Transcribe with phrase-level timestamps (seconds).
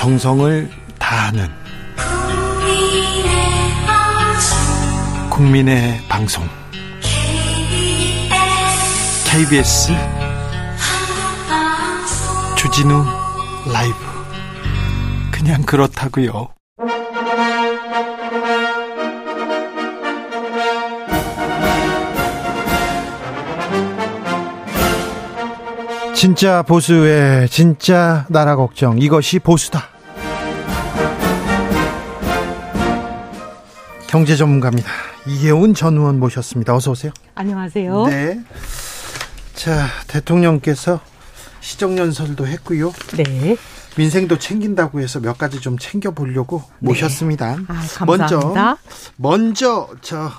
[0.00, 1.46] 정성을 다하는
[5.28, 6.42] 국민의 방송
[9.26, 9.92] KBS
[12.56, 13.04] 주진우
[13.70, 13.94] 라이브
[15.30, 16.48] 그냥 그렇다고요.
[26.14, 29.89] 진짜 보수의 진짜 나라 걱정 이것이 보수다.
[34.10, 34.90] 경제 전문가입니다.
[35.24, 36.74] 이혜훈 전 의원 모셨습니다.
[36.74, 37.12] 어서 오세요.
[37.36, 38.06] 안녕하세요.
[38.06, 38.40] 네.
[39.54, 40.98] 자, 대통령께서
[41.60, 42.92] 시정연설도 했고요.
[43.16, 43.56] 네.
[43.96, 46.88] 민생도 챙긴다고 해서 몇 가지 좀 챙겨 보려고 네.
[46.88, 47.58] 모셨습니다.
[47.68, 47.98] 아, 감사합니다.
[48.04, 48.76] 먼저
[49.14, 50.32] 먼저 저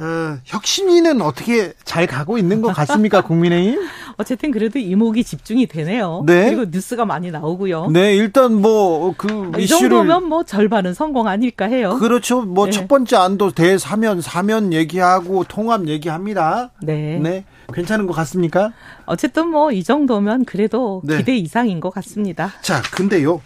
[0.00, 3.80] 어, 혁신위는 어떻게 잘 가고 있는 것 같습니까, 국민의힘?
[4.16, 6.22] 어쨌든 그래도 이목이 집중이 되네요.
[6.26, 6.46] 네.
[6.46, 7.88] 그리고 뉴스가 많이 나오고요.
[7.90, 11.96] 네, 일단 뭐 그 이 이슈를 정도면 뭐 절반은 성공 아닐까 해요.
[11.98, 12.42] 그렇죠.
[12.42, 12.86] 뭐첫 네.
[12.88, 16.70] 번째 안도 대사면 사면 얘기하고 통합 얘기합니다.
[16.82, 17.18] 네.
[17.20, 17.44] 네.
[17.74, 18.72] 괜찮은 것 같습니까?
[19.06, 21.18] 어쨌든 뭐 이 정도면 그래도 네.
[21.18, 22.52] 기대 이상인 것 같습니다.
[22.62, 23.40] 자, 근데요.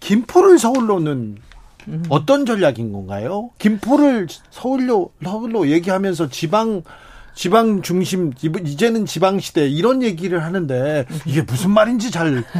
[0.00, 1.36] 김포를 서울로는
[1.88, 2.02] 음.
[2.08, 3.50] 어떤 전략인 건가요?
[3.58, 6.82] 김포를 서울로 서울로 얘기하면서 지방
[7.36, 12.42] 지방 중심 이제는 지방 시대 이런 얘기를 하는데 이게 무슨 말인지 잘.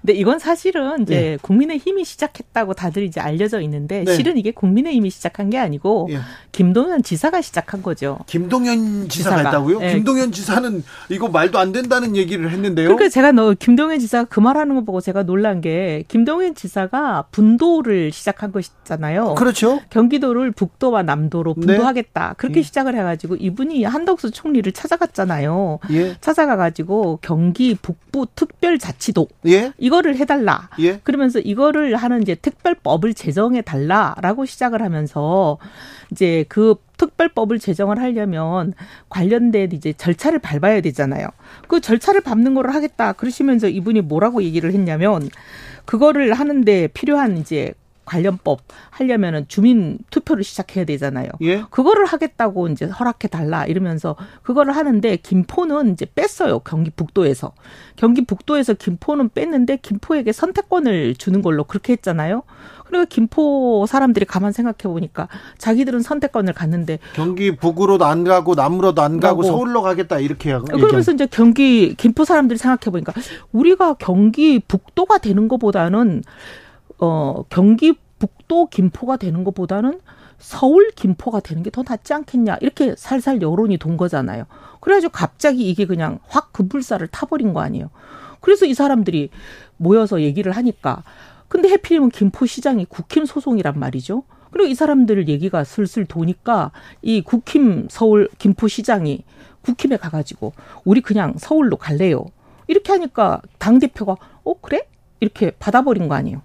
[0.00, 1.38] 근데 이건 사실은 이제 네.
[1.42, 4.14] 국민의 힘이 시작했다고 다들 이제 알려져 있는데 네.
[4.14, 6.18] 실은 이게 국민의 힘이 시작한 게 아니고 네.
[6.52, 8.18] 김동연 지사가 시작한 거죠.
[8.26, 9.36] 김동연 지사가, 지사가.
[9.38, 9.80] 했다고요?
[9.80, 9.94] 네.
[9.94, 12.86] 김동연 지사는 이거 말도 안 된다는 얘기를 했는데요.
[12.86, 18.12] 그러니까 제가 너 김동연 지사가 그 말하는 거 보고 제가 놀란 게 김동연 지사가 분도를
[18.12, 19.34] 시작한 것이잖아요.
[19.34, 19.80] 그렇죠.
[19.90, 21.66] 경기도를 북도와 남도로 네.
[21.66, 22.62] 분도하겠다 그렇게 예.
[22.62, 25.80] 시작을 해가지고 이 분이 한덕수 총리를 찾아갔잖아요.
[25.90, 26.16] 예.
[26.20, 29.72] 찾아가가지고 경기 북부 특별자치도 예.
[29.78, 30.68] 이거를 해달라.
[30.78, 30.98] 예.
[30.98, 35.58] 그러면서 이거를 하는 이제 특별법을 제정해 달라라고 시작을 하면서
[36.12, 38.74] 이제 그 특별법을 제정을 하려면
[39.08, 41.28] 관련된 이제 절차를 밟아야 되잖아요.
[41.68, 43.12] 그 절차를 밟는 거를 하겠다.
[43.12, 45.28] 그러시면서 이분이 뭐라고 얘기를 했냐면
[45.84, 47.74] 그거를 하는데 필요한 이제
[48.06, 51.28] 관련법 하려면은 주민 투표를 시작해야 되잖아요.
[51.42, 51.64] 예?
[51.70, 56.60] 그거를 하겠다고 이제 허락해 달라 이러면서 그거를 하는데 김포는 이제 뺐어요.
[56.60, 57.52] 경기 북도에서.
[57.96, 62.42] 경기 북도에서 김포는 뺐는데 김포에게 선택권을 주는 걸로 그렇게 했잖아요.
[62.86, 65.28] 그리고 김포 사람들이 가만 생각해 보니까
[65.58, 70.66] 자기들은 선택권을 갖는데 경기 북으로도 안 가고 남으로도 안 가고, 가고 서울로 가겠다 이렇게 하고
[70.66, 73.12] 그러면서 이제 경기 김포 사람들이 생각해 보니까
[73.50, 76.22] 우리가 경기 북도가 되는 것보다는
[76.98, 80.00] 어, 경기 북도 김포가 되는 것보다는
[80.38, 84.44] 서울 김포가 되는 게 더 낫지 않겠냐 이렇게 살살 여론이 돈 거잖아요.
[84.80, 87.90] 그래가지고 갑자기 이게 그냥 확 급불사를 타버린 거 아니에요.
[88.40, 89.30] 그래서 이 사람들이
[89.76, 91.02] 모여서 얘기를 하니까
[91.48, 94.24] 근데 해필이면 김포시장이 국힘 소송이란 말이죠.
[94.50, 96.70] 그리고 이 사람들 얘기가 슬슬 도니까
[97.02, 99.24] 이 국힘 서울 김포시장이
[99.62, 100.52] 국힘에 가가지고
[100.84, 102.24] 우리 그냥 서울로 갈래요.
[102.68, 104.86] 이렇게 하니까 당 대표가 어 그래
[105.20, 106.42] 이렇게 받아버린 거 아니에요.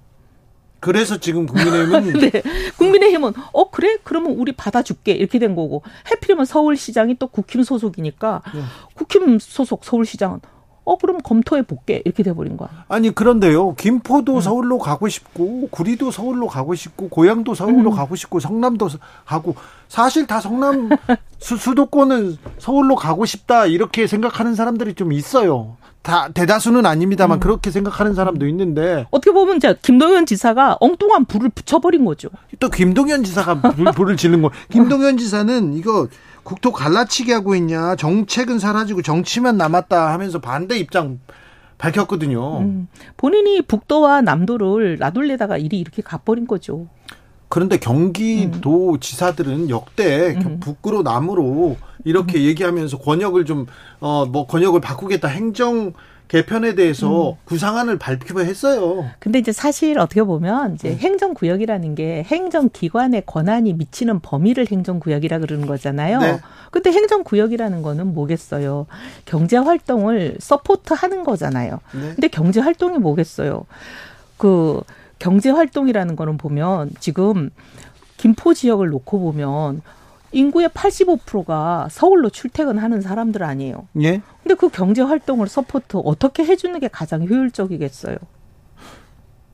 [0.81, 2.43] 그래서 지금 국민의힘은 네.
[2.77, 8.61] 국민의힘은 어 그래 그러면 우리 받아줄게 이렇게 된 거고 해필이면 서울시장이 또 국힘 소속이니까 네.
[8.95, 10.41] 국힘 소속 서울시장은
[10.83, 12.69] 어 그럼 검토해 볼게 이렇게 돼버린 거야.
[12.87, 14.41] 아니 그런데요 김포도 음.
[14.41, 17.95] 서울로 가고 싶고 구리도 서울로 가고 싶고 고향도 서울로 음.
[17.95, 18.89] 가고 싶고 성남도
[19.23, 19.55] 가고
[19.87, 20.89] 사실 다 성남
[21.37, 25.77] 수, 수도권은 서울로 가고 싶다 이렇게 생각하는 사람들이 좀 있어요.
[26.01, 27.39] 다 대다수는 아닙니다만 음.
[27.39, 32.29] 그렇게 생각하는 사람도 있는데 어떻게 보면 자 김동연 지사가 엉뚱한 불을 붙여버린 거죠.
[32.59, 34.49] 또 김동연 지사가 불, 불을 지는 거.
[34.71, 36.07] 김동연 지사는 이거
[36.43, 41.19] 국토 갈라치기 하고 있냐 정책은 사라지고 정치만 남았다 하면서 반대 입장
[41.77, 42.59] 밝혔거든요.
[42.59, 46.87] 음, 본인이 북도와 남도를 나돌래다가 일이 이렇게 가버린 거죠.
[47.47, 48.99] 그런데 경기도 음.
[48.99, 50.59] 지사들은 역대 음.
[50.61, 51.75] 북으로 남으로
[52.05, 52.43] 이렇게 음.
[52.43, 53.65] 얘기하면서 권역을 좀
[53.99, 55.93] 어 뭐 권역을 바꾸겠다 행정
[56.27, 57.35] 개편에 대해서 음.
[57.43, 59.05] 구상안을 발표했어요.
[59.19, 60.97] 근데 이제 사실 어떻게 보면 이제 음.
[60.97, 66.19] 행정구역이라는 게 행정기관의 권한이 미치는 범위를 행정구역이라 그러는 거잖아요.
[66.19, 66.39] 네.
[66.71, 68.85] 근데 행정구역이라는 거는 뭐겠어요?
[69.25, 71.79] 경제활동을 support 하는 거잖아요.
[71.93, 71.99] 네.
[72.15, 73.65] 근데 경제활동이 뭐겠어요?
[74.37, 74.79] 그
[75.19, 77.49] 경제활동이라는 거는 보면 지금
[78.15, 79.81] 김포 지역을 놓고 보면
[80.31, 83.87] 인구의 85%가 서울로 출퇴근하는 사람들 아니에요.
[84.01, 84.21] 예.
[84.43, 88.17] 근데 그 경제 활동을 support 어떻게 해주는 게 가장 효율적이겠어요?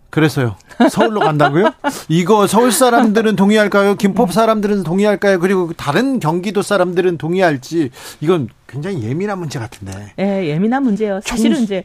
[0.10, 0.56] 그래서요.
[0.90, 1.72] 서울로 간다고요?
[2.08, 3.96] 이거 서울 사람들은 동의할까요?
[3.96, 5.40] 김포 사람들은 동의할까요?
[5.40, 10.14] 그리고 다른 경기도 사람들은 동의할지 이건 굉장히 예민한 문제 같은데.
[10.20, 11.20] 예, 예민한 문제예요.
[11.24, 11.64] 사실은 총...
[11.64, 11.84] 이제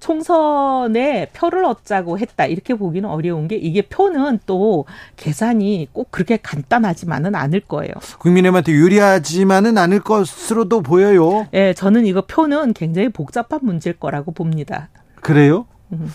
[0.00, 4.84] 총선에 표를 얻자고 했다 이렇게 보기는 어려운 게 이게 표는 또
[5.16, 7.92] 계산이 꼭 그렇게 간단하지만은 않을 거예요.
[8.18, 11.46] 국민의힘한테 유리하지만은 않을 것으로도 보여요.
[11.54, 14.90] 예, 저는 이거 표는 굉장히 복잡한 문제일 거라고 봅니다.
[15.20, 15.66] 그래요?
[15.92, 16.10] 음.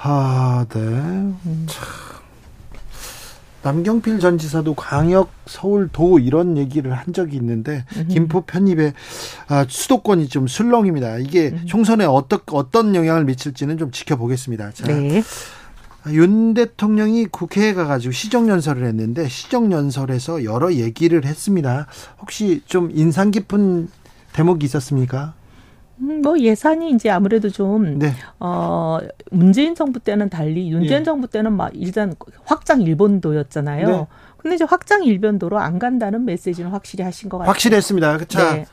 [0.00, 0.80] 아, 네.
[0.80, 1.66] 음.
[1.66, 1.86] 참.
[3.62, 8.06] 남경필 전 지사도 광역 서울도 이런 얘기를 한 적이 있는데 음.
[8.08, 8.92] 김포 편입에
[9.48, 11.18] 아, 수도권이 좀 술렁입니다.
[11.18, 11.66] 이게 음.
[11.66, 14.70] 총선에 어떤 어떤 영향을 미칠지는 좀 지켜보겠습니다.
[14.72, 15.22] 자, 네.
[16.10, 21.86] 윤 대통령이 국회에 가가지고 시정연설을 했는데 시정연설에서 여러 얘기를 했습니다.
[22.20, 23.88] 혹시 좀 인상 깊은
[24.32, 25.34] 대목이 있었습니까?
[26.00, 28.12] 음, 뭐 예산이 이제 아무래도 좀, 네.
[28.38, 28.98] 어,
[29.30, 31.04] 문재인 정부 때는 달리 윤재인 예.
[31.04, 32.14] 정부 때는 막 일단
[32.44, 33.86] 확장 일본도였잖아요.
[33.88, 34.06] 네.
[34.36, 37.50] 근데 이제 확장 일본도로 안 간다는 메시지는 확실히 하신 것 같아요.
[37.50, 38.18] 확실히 했습니다.
[38.26, 38.66] 자, 네.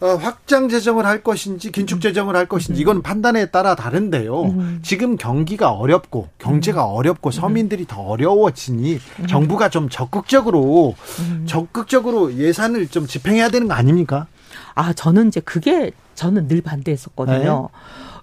[0.00, 4.42] 어, 확장 재정을 할 것인지 긴축 재정을 할 것인지 이건 판단에 따라 다른데요.
[4.42, 4.78] 음.
[4.82, 6.94] 지금 경기가 어렵고 경제가 음.
[6.94, 9.26] 어렵고 서민들이 더 어려워지니 음.
[9.26, 11.44] 정부가 좀 적극적으로 음.
[11.48, 14.28] 적극적으로 예산을 좀 집행해야 되는 거 아닙니까?
[14.78, 17.68] 아, 저는 이제 그게 저는 늘 반대했었거든요.
[17.72, 17.78] 네.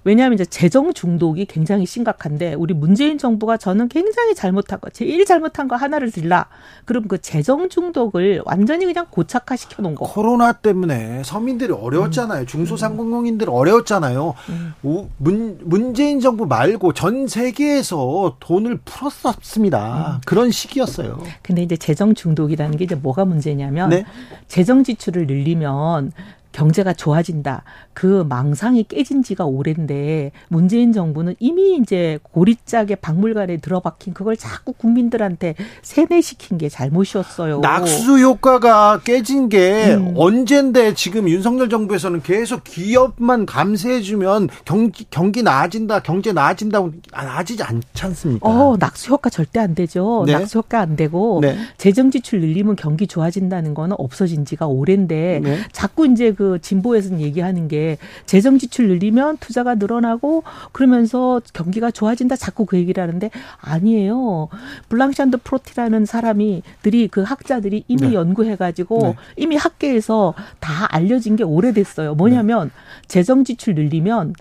[0.05, 5.67] 왜냐하면 이제 재정 중독이 굉장히 심각한데 우리 문재인 정부가 저는 굉장히 잘못한 거, 제일 잘못한
[5.67, 6.45] 거 하나를 들라.
[6.85, 10.05] 그럼 그 재정 중독을 완전히 그냥 고착화 시켜 놓은 거.
[10.05, 12.41] 코로나 때문에 서민들이 어려웠잖아요.
[12.41, 12.45] 음.
[12.45, 14.35] 중소상공인들 어려웠잖아요.
[14.49, 14.73] 음.
[15.17, 20.17] 문, 문재인 정부 말고 전 세계에서 돈을 풀었었습니다.
[20.17, 20.21] 음.
[20.23, 21.19] 그런 시기였어요.
[21.41, 24.05] 근데 이제 재정 중독이라는 게 이제 뭐가 문제냐면 네?
[24.47, 26.11] 재정 지출을 늘리면
[26.55, 27.63] 경제가 좋아진다.
[27.93, 35.55] 그 망상이 깨진 지가 오랜데 문재인 정부는 이미 이제 고리짝에 박물관에 들어박힌 그걸 자꾸 국민들한테
[35.81, 37.59] 세뇌시킨 게 잘못이었어요.
[37.59, 40.13] 낙수 효과가 깨진 게 음.
[40.15, 48.47] 언젠데 지금 윤석열 정부에서는 계속 기업만 감세해주면 경기, 경기 나아진다, 경제 나아진다고 나아지지 않지 않습니까?
[48.47, 50.23] 어, 낙수 효과 절대 안 되죠.
[50.25, 50.33] 네.
[50.33, 51.57] 낙수 효과 안 되고 네.
[51.77, 55.59] 재정 지출 늘리면 경기 좋아진다는 거는 없어진 지가 오랜데 네.
[55.73, 57.97] 자꾸 이제 그그 진보에서는 얘기하는 게
[58.27, 60.43] 재정 지출 늘리면 투자가 늘어나고
[60.73, 64.49] 그러면서 경기가 좋아진다 자꾸 그 얘기를 하는데 아니에요.
[64.89, 68.13] 블랑샤드 페로티라는 사람이 들이 그 학자들이 이미 네.
[68.13, 69.15] 연구해 가지고 네.
[69.37, 72.13] 이미 학계에서 다 알려진 게 오래됐어요.
[72.13, 73.07] 뭐냐면 네.
[73.07, 74.33] 재정 지출 늘리면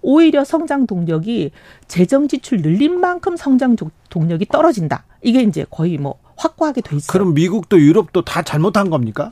[0.00, 1.52] 오히려 성장 동력이
[1.86, 3.76] 재정 지출 늘린 만큼 성장
[4.08, 5.04] 동력이 떨어진다.
[5.22, 7.12] 이게 이제 거의 뭐 확고하게 돼 있어요.
[7.12, 9.30] 그럼 미국도 유럽도 다 잘못한 겁니까?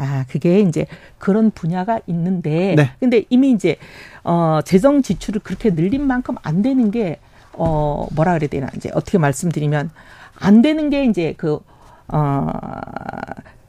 [0.00, 0.86] 아, 그게 이제
[1.18, 2.90] 그런 분야가 있는데 네.
[2.98, 3.76] 근데 이미 이제
[4.24, 7.18] 어 재정 지출을 그렇게 늘린 만큼 안 되는 게
[7.52, 9.90] 어 뭐라 그래야 되나 이제 어떻게 말씀드리면
[10.38, 11.60] 안 되는 게 이제 그
[12.12, 12.46] 어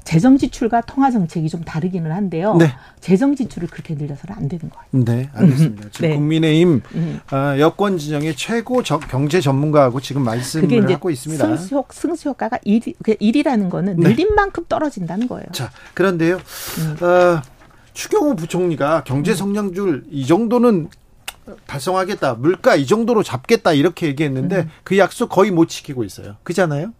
[0.04, 2.56] 재정 지출과 통화 정책이 좀 다르기는 한데요.
[2.56, 2.74] 네.
[3.00, 5.06] 재정 지출을 그렇게 늘려서는 안 되는 거예요.
[5.06, 5.90] 네, 알겠습니다.
[5.92, 6.16] 지금 네.
[6.16, 7.20] 국민의힘 음.
[7.30, 11.46] 아, 여권 진영의 최고 저, 경제 전문가하고 지금 말씀을 하고 있습니다.
[11.58, 14.10] 승수, 승수 효과가 1, 1이라는 거는 네.
[14.10, 15.46] 늘린 만큼 떨어진다는 거예요.
[15.52, 16.40] 자, 그런데요.
[16.80, 17.06] 음.
[17.06, 17.42] 어,
[17.94, 20.90] 추경호 부총리가 경제 성장률 이 정도는
[21.66, 22.36] 달성하겠다.
[22.36, 23.74] 물가 이 정도로 잡겠다.
[23.74, 24.70] 이렇게 얘기했는데 음.
[24.84, 26.38] 그 약속 거의 못 지키고 있어요.
[26.44, 26.94] 그잖아요?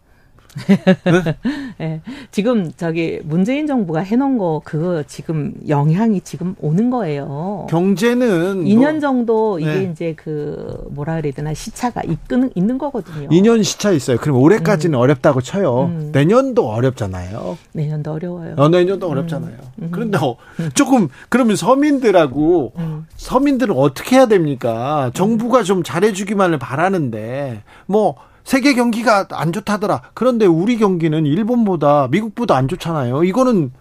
[1.78, 2.02] 네.
[2.32, 7.68] 지금 저기 문재인 정부가 해놓은 거 그거 지금 영향이 지금 오는 거예요.
[7.70, 9.90] 경제는 2년 뭐, 정도 이게 네.
[9.92, 13.30] 이제 그 뭐라 그래야 되나 시차가 있는 있는 거거든요.
[13.30, 14.18] 2년 시차 있어요.
[14.18, 15.00] 그럼 올해까지는 음.
[15.00, 15.86] 어렵다고 쳐요.
[15.86, 16.10] 음.
[16.12, 17.58] 내년도 어렵잖아요.
[17.72, 18.56] 내년도 어려워요.
[18.58, 19.12] 어, 내년도 음.
[19.12, 19.56] 어렵잖아요.
[19.82, 19.90] 음.
[19.92, 20.36] 그런데 어,
[20.74, 23.08] 조금 그러면 서민들하고 음.
[23.16, 25.12] 서민들은 어떻게 해야 됩니까?
[25.14, 28.16] 정부가 좀 잘해주기만을 바라는데 뭐.
[28.44, 30.02] 세계 경기가 안 좋다더라.
[30.14, 33.24] 그런데 우리 경기는 일본보다 미국보다 안 좋잖아요.
[33.24, 33.72] 이거는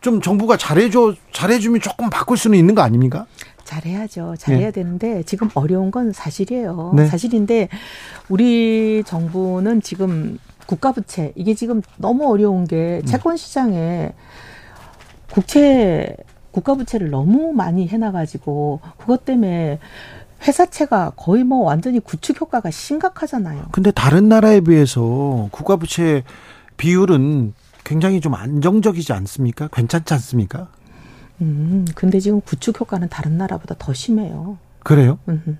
[0.00, 3.26] 좀 정부가 잘해줘 잘해주면 조금 바꿀 수는 있는 거 아닙니까?
[3.64, 4.36] 잘해야죠.
[4.38, 4.70] 잘해야 네.
[4.70, 6.92] 되는데 지금 어려운 건 사실이에요.
[6.96, 7.06] 네.
[7.06, 7.68] 사실인데
[8.28, 13.06] 우리 정부는 지금 국가 부채 이게 지금 너무 어려운 게 음.
[13.06, 14.12] 채권 시장에
[15.32, 16.16] 국채
[16.52, 19.78] 국가 부채를 너무 많이 해놔가지고 그것 때문에
[20.42, 23.66] 회사채가 거의 뭐 완전히 구축 효과가 심각하잖아요.
[23.72, 26.24] 근데 다른 나라에 비해서 국가부채
[26.76, 29.68] 비율은 굉장히 좀 안정적이지 않습니까?
[29.68, 30.68] 괜찮지 않습니까?
[31.40, 34.58] 음, 근데 지금 구축 효과는 다른 나라보다 더 심해요.
[34.82, 35.18] 그래요?
[35.28, 35.58] 음.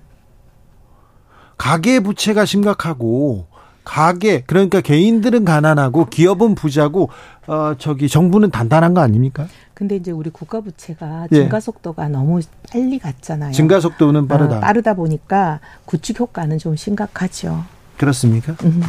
[1.57, 3.46] 가계 부채가 심각하고
[3.87, 7.09] 가계 그러니까 개인들은 가난하고 기업은 부자고
[7.47, 9.47] 어 저기 정부는 단단한 거 아닙니까?
[9.73, 11.35] 근데 이제 우리 국가 부채가 예.
[11.35, 13.53] 증가 속도가 너무 빨리 갔잖아요.
[13.53, 14.57] 증가 속도는 빠르다.
[14.57, 17.63] 어, 빠르다 보니까 구축 효과는 좀 심각하죠.
[17.97, 18.55] 그렇습니까?
[18.63, 18.81] 음.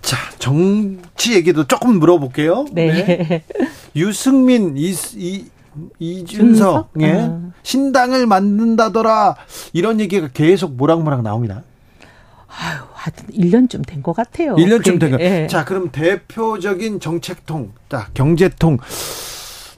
[0.00, 2.64] 자, 정치 얘기도 조금 물어볼게요.
[2.72, 3.04] 네.
[3.04, 3.44] 네.
[3.94, 5.44] 유승민, 이, 이,
[5.98, 7.12] 이준석, 예.
[7.12, 7.52] 어.
[7.62, 9.36] 신당을 만든다더라.
[9.72, 11.62] 이런 얘기가 계속 모락모락 나옵니다.
[12.50, 14.56] 아유, 하여튼 1년쯤 된 것 같아요.
[14.56, 15.18] 1년쯤 된 거.
[15.20, 15.46] 예.
[15.46, 18.78] 자, 그럼 대표적인 정책통, 자, 경제통.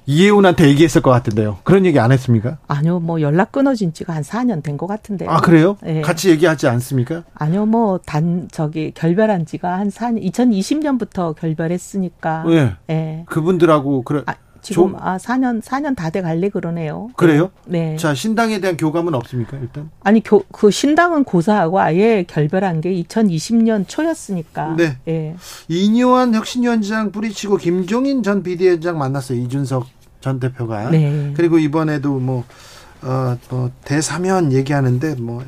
[0.05, 1.59] 이혜훈한테 얘기했을 것 같은데요.
[1.63, 2.59] 그런 얘기 안 했습니까?
[2.67, 5.31] 아니요, 뭐 연락 끊어진 지가 한 4년 된 것 같은데요.
[5.31, 5.77] 아, 그래요?
[5.81, 6.01] 네.
[6.01, 7.23] 같이 얘기하지 않습니까?
[7.35, 12.43] 아니요, 뭐 단, 저기 결별한 지가 한 4년, 2020년부터 결별했으니까.
[12.49, 12.73] 네.
[12.89, 13.25] 네.
[13.29, 14.23] 그분들하고, 그래.
[14.27, 14.97] 아, 지금 조...
[15.01, 17.11] 아 4년 4년 다 돼 갈래 그러네요.
[17.17, 17.51] 그래요?
[17.67, 17.97] 네.
[17.97, 19.91] 자 신당에 대한 교감은 없습니까 일단?
[20.05, 24.77] 아니 교, 그 신당은 고사하고 아예 결별한 게 2020년 초였으니까.
[24.77, 24.99] 네.
[25.05, 25.37] 네.
[25.69, 29.87] 이뇨한 혁신위원장 뿌리치고 김종인 전 비대위원장 만났어요 이준석
[30.21, 30.91] 전 대표가.
[30.91, 31.33] 네.
[31.37, 32.45] 그리고 이번에도 뭐
[33.03, 35.43] 어, 뭐 대사면 얘기하는데 뭐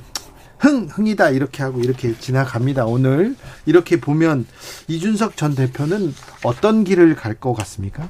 [0.59, 2.87] 흥, 흥이다 이렇게 하고 이렇게 지나갑니다.
[2.87, 4.47] 오늘 이렇게 보면
[4.89, 8.09] 이준석 전 대표는 어떤 길을 갈 것 같습니까?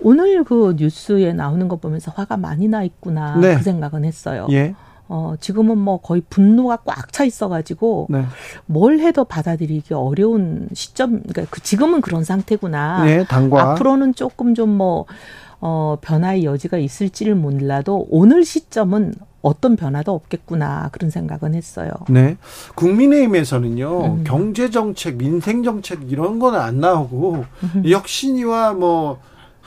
[0.00, 3.56] 오늘 그 뉴스에 나오는 거 보면서 화가 많이 나 있구나 네.
[3.56, 4.46] 그 생각은 했어요.
[4.50, 4.74] 예.
[5.08, 8.24] 어, 지금은 뭐 거의 분노가 꽉 차 있어가지고 네.
[8.66, 13.04] 뭘 해도 받아들이기 어려운 시점, 그러니까 그 지금은 그런 상태구나.
[13.04, 15.06] 네, 당과 앞으로는 조금 좀 뭐,
[15.60, 21.90] 어, 변화의 여지가 있을지를 몰라도 오늘 시점은 어떤 변화도 없겠구나 그런 생각은 했어요.
[22.08, 22.36] 네.
[22.74, 24.24] 국민의힘에서는요 음.
[24.24, 27.82] 경제 정책, 민생 정책 이런 거는 안 나오고 음.
[27.86, 29.20] 혁신이와 뭐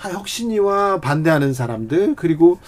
[0.08, 2.60] 혁신이와 반대하는 사람들 그리고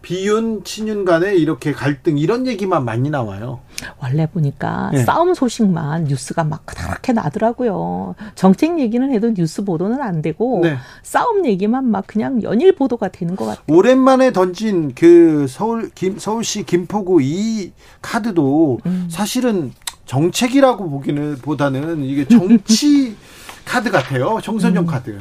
[0.00, 3.60] 비윤 친윤 간에 이렇게 갈등 이런 얘기만 많이 나와요.
[4.00, 5.04] 원래 보니까 네.
[5.04, 8.14] 싸움 소식만 뉴스가 막 그렇게 나더라고요.
[8.34, 10.76] 정책 얘기는 해도 뉴스 보도는 안 되고 네.
[11.02, 13.64] 싸움 얘기만 막 그냥 연일 보도가 되는 것 같아요.
[13.68, 19.08] 오랜만에 던진 그 서울 김 서울시 김포구 이 카드도 음.
[19.10, 19.72] 사실은
[20.06, 23.14] 정책이라고 보기는 보다는 이게 정치
[23.66, 24.38] 카드 같아요.
[24.42, 24.86] 청소년 음.
[24.86, 25.18] 카드.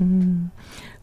[0.00, 0.50] 음.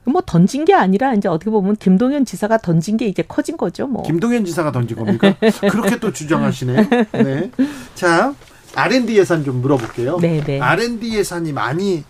[0.05, 4.03] 뭐 던진 게 아니라 이제 어떻게 보면 김동연 지사가 던진 게 이제 커진 거죠, 뭐.
[4.03, 5.35] 김동연 지사가 던진 겁니까?
[5.71, 6.89] 그렇게 또 주장하시네.
[7.11, 7.51] 네.
[7.95, 8.33] 자,
[8.75, 10.17] R&D 예산 좀 물어볼게요.
[10.19, 10.59] 네, 네.
[10.59, 12.03] R&D 예산이 많이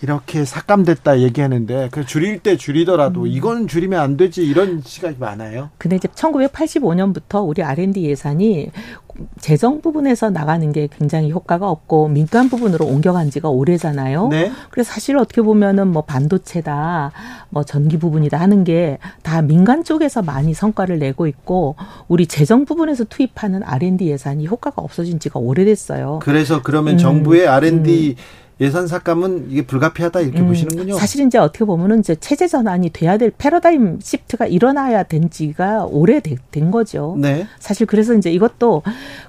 [0.00, 3.26] 이렇게 삭감됐다 얘기하는데 그 줄일 때 줄이더라도 음.
[3.26, 5.70] 이건 줄이면 안 되지 이런 시각이 많아요.
[5.78, 8.70] 근데 이제 1985년부터 우리 R&D 예산이
[9.40, 14.28] 재정 부분에서 나가는 게 굉장히 효과가 없고 민간 부분으로 옮겨간 지가 오래잖아요.
[14.28, 14.52] 네.
[14.70, 17.12] 그래서 사실 어떻게 보면은 뭐 반도체다,
[17.50, 21.76] 뭐 전기 부분이다 하는 게 다 민간 쪽에서 많이 성과를 내고 있고
[22.08, 26.20] 우리 재정 부분에서 투입하는 R&D 예산이 효과가 없어진 지가 오래됐어요.
[26.22, 28.22] 그래서 그러면 음, 정부의 R&D 음.
[28.60, 30.96] 예산 삭감은 이게 불가피하다 이렇게 음, 보시는군요.
[30.96, 36.70] 사실 이제 어떻게 보면은 이제 체제 전환이 돼야 될 패러다임 시프트가 일어나야 된 지가 오래된
[36.72, 37.16] 거죠.
[37.18, 37.46] 네.
[37.60, 38.82] 사실 그래서 이제 이것도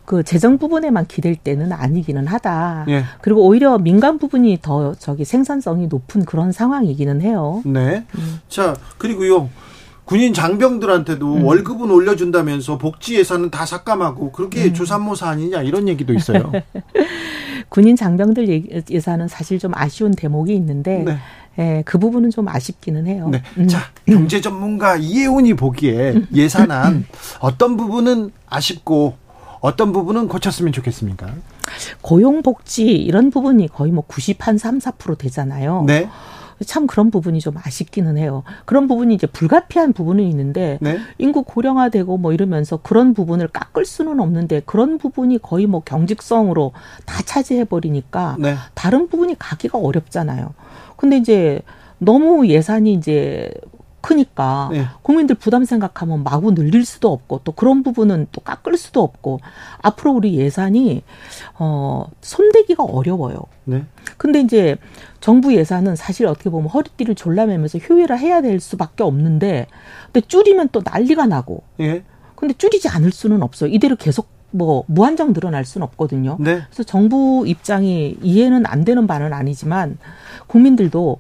[0.06, 2.86] 그 재정 부분에만 기댈 때는 아니기는 하다.
[2.88, 3.04] 네.
[3.22, 7.62] 그리고 오히려 민간 부분이 더 저기 생산성이 높은 그런 상황이기는 해요.
[7.66, 8.06] 네.
[8.18, 8.40] 음.
[8.48, 9.50] 자 그리고요.
[10.10, 11.44] 군인 장병들한테도 음.
[11.44, 14.74] 월급은 올려준다면서 복지 예산은 다 삭감하고 그렇게 음.
[14.74, 16.51] 조산모사 아니냐 이런 얘기도 있어요.
[17.70, 21.18] 군인 장병들 예산은 사실 좀 아쉬운 대목이 있는데 네.
[21.60, 23.30] 예, 그 부분은 좀 아쉽기는 해요.
[23.32, 23.44] 네.
[23.60, 23.68] 음.
[23.68, 27.06] 자, 경제 전문가 이혜훈이 보기에 예산안
[27.39, 29.16] 어떤 부분은 아쉽고
[29.60, 31.36] 어떤 부분은 고쳤으면 좋겠습니까?
[32.01, 35.84] 고용복지 이런 부분이 거의 뭐 90 한 3, 4% 되잖아요.
[35.86, 36.10] 네.
[36.66, 38.44] 참 그런 부분이 좀 아쉽기는 해요.
[38.66, 41.00] 그런 부분이 이제 불가피한 부분은 있는데 네?
[41.18, 46.74] 인구 고령화되고 뭐 이러면서 그런 부분을 깎을 수는 없는데 그런 부분이 거의 뭐 경직성으로
[47.06, 48.56] 다 차지해 버리니까 네.
[48.74, 50.54] 다른 부분이 가기가 어렵잖아요.
[50.98, 51.62] 근데 이제
[51.98, 53.51] 너무 예산이 이제
[54.01, 54.86] 크니까 네.
[55.01, 59.39] 국민들 부담 생각하면 마구 늘릴 수도 없고 또 그런 부분은 또 깎을 수도 없고
[59.82, 61.03] 앞으로 우리 예산이
[61.58, 63.41] 어 손대기가 어려워요.
[63.65, 63.86] 네.
[64.18, 64.77] 근데 이제
[65.20, 69.68] 정부 예산은 사실 어떻게 보면 허리띠를 졸라매면서 효율화 해야 될 수밖에 없는데
[70.12, 71.63] 근데 줄이면 또 난리가 나고.
[71.82, 72.03] 예.
[72.36, 73.70] 근데 줄이지 않을 수는 없어요.
[73.70, 76.38] 이대로 계속 뭐 무한정 늘어날 수는 없거든요.
[76.39, 76.62] 네.
[76.65, 79.98] 그래서 정부 입장이 이해는 안 되는 바는 아니지만
[80.48, 81.20] 국민들도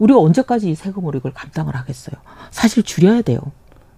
[0.00, 2.16] 우리가 언제까지 세금으로 이걸 감당을 하겠어요.
[2.50, 3.38] 사실 줄여야 돼요.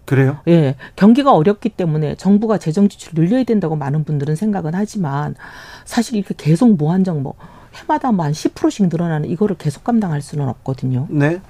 [0.05, 0.41] 그래요?
[0.49, 0.75] 예.
[0.97, 5.37] 경기가 어렵기 때문에 정부가 재정 지출을 늘려야 된다고 많은 분들은 생각은 하지만
[5.85, 7.35] 사실 이렇게 계속 무한정 뭐
[7.75, 11.07] 해마다 뭐한 10%씩 늘어나는 이거를 계속 감당할 수는 없거든요.
[11.09, 11.41] 네.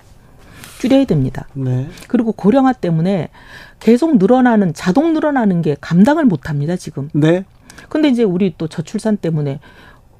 [0.81, 1.49] 줄여야 됩니다.
[1.55, 1.89] 네.
[2.09, 3.31] 그리고 고령화 때문에
[3.81, 7.09] 계속 늘어나는 자동 늘어나는 게 감당을 못 합니다, 지금.
[7.15, 7.45] 네.
[7.89, 9.61] 근데 이제 우리 또 저출산 때문에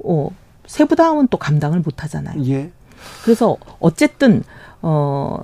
[0.05, 0.31] 어
[0.67, 2.43] 세부담은 또 감당을 못 하잖아요.
[2.47, 2.71] 예.
[3.25, 4.43] 그래서 어쨌든
[4.81, 5.43] 어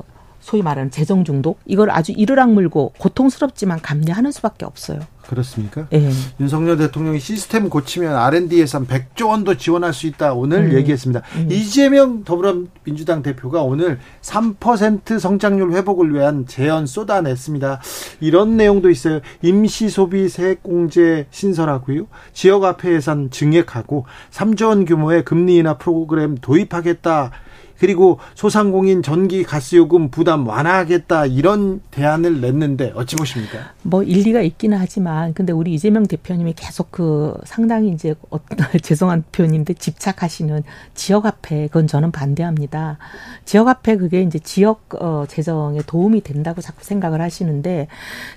[0.49, 5.01] 소위 말하는 재정 중독 이걸 아주 이르락 물고 고통스럽지만 감내하는 수밖에 없어요.
[5.29, 5.87] 그렇습니까?
[5.93, 6.11] 예.
[6.41, 10.73] 윤석열 대통령이 시스템 고치면 R&D 예산 100조 원도 지원할 수 있다 오늘 음.
[10.73, 11.21] 얘기했습니다.
[11.37, 11.49] 음.
[11.51, 17.83] 이재명 더불어민주당 대표가 오늘 3% 성장률 회복을 위한 제언 쏟아냈습니다.
[18.21, 19.21] 이런 내용도 있어요.
[19.43, 22.07] 임시 소비 세액 공제 신설하고요.
[22.33, 27.33] 지역 화폐 예산 증액하고 3조 원 규모의 금리 인하 프로그램 도입하겠다.
[27.79, 33.73] 그리고 소상공인 전기 가스 요금 부담 완화하겠다 이런 대안을 냈는데 어찌 보십니까?
[33.83, 39.75] 뭐 일리가 있기는 하지만 근데 우리 이재명 대표님이 계속 그 상당히 이제 어떤 죄송한 표현인데
[39.75, 40.63] 집착하시는
[40.95, 42.99] 지역 화폐 그건 저는 반대합니다.
[43.45, 47.89] 지역 화폐 그게 이제 지역 어 재정에 도움이 된다고 자꾸 생각을 하시는데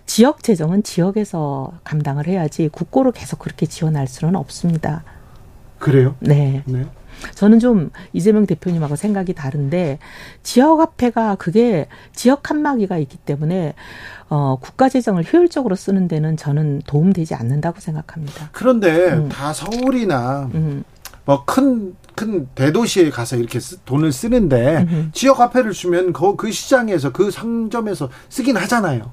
[0.06, 5.04] 지역 재정은 지역에서 감당을 해야지 국고로 계속 그렇게 지원할 수는 없습니다.
[5.82, 6.16] 그래요?
[6.20, 6.64] 네.
[6.66, 6.86] 네.
[7.36, 10.00] 저는 좀 이재명 대표님하고 생각이 다른데
[10.44, 13.74] 지역화폐가 그게 지역 칸막이가 있기 때문에
[14.30, 18.50] 어, 국가 재정을 효율적으로 쓰는 데는 저는 도움되지 않는다고 생각합니다.
[18.54, 19.30] 그런데 음.
[19.30, 20.84] 다 서울이나 음.
[21.26, 27.12] 뭐큰 큰 대도시에 가서 이렇게 쓰, 돈을 쓰는데 음 지역 화폐를 주면 그, 그 시장에서
[27.12, 29.12] 그 상점에서 쓰긴 하잖아요.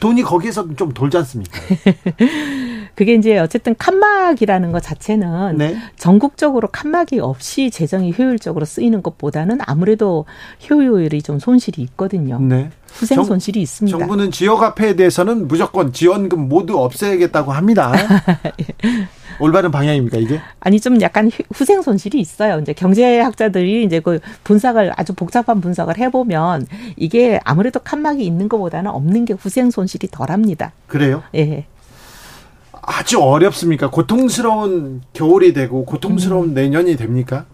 [0.00, 1.58] 돈이 거기에서 좀 돌지 않습니까?
[3.00, 5.78] 그게 이제 어쨌든 칸막이라는 것 자체는 네.
[5.96, 10.26] 전국적으로 칸막이 없이 재정이 효율적으로 쓰이는 것보다는 아무래도
[10.68, 12.38] 효율이 좀 손실이 있거든요.
[12.38, 12.68] 네.
[12.88, 13.96] 후생 정, 손실이 있습니다.
[13.96, 17.90] 정부는 지역 화폐에 대해서는 무조건 지원금 모두 없애야겠다고 합니다.
[19.40, 20.38] 올바른 방향입니까 이게?
[20.60, 22.58] 아니 좀 약간 후생 손실이 있어요.
[22.60, 26.66] 이제 경제학자들이 이제 그 분석을 아주 복잡한 분석을 해보면
[26.98, 30.72] 이게 아무래도 칸막이 있는 것보다는 없는 게 후생 손실이 덜합니다.
[30.86, 31.22] 그래요?
[31.34, 31.64] 예.
[32.90, 33.88] 아주 어렵습니까?
[33.90, 36.54] 고통스러운 겨울이 되고 고통스러운 음.
[36.54, 37.44] 내년이 됩니까?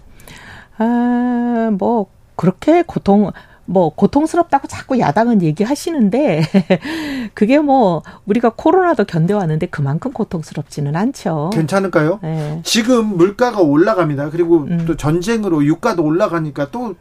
[0.78, 3.30] 아, 뭐 그렇게 고통
[3.66, 6.42] 뭐 고통스럽다고 자꾸 야당은 얘기하시는데
[7.34, 11.50] 그게 뭐 우리가 코로나도 견뎌왔는데 그만큼 고통스럽지는 않죠.
[11.52, 12.20] 괜찮을까요?
[12.22, 12.60] 네.
[12.64, 14.30] 지금 물가가 올라갑니다.
[14.30, 14.84] 그리고 음.
[14.86, 16.94] 또 전쟁으로 유가도 올라가니까 또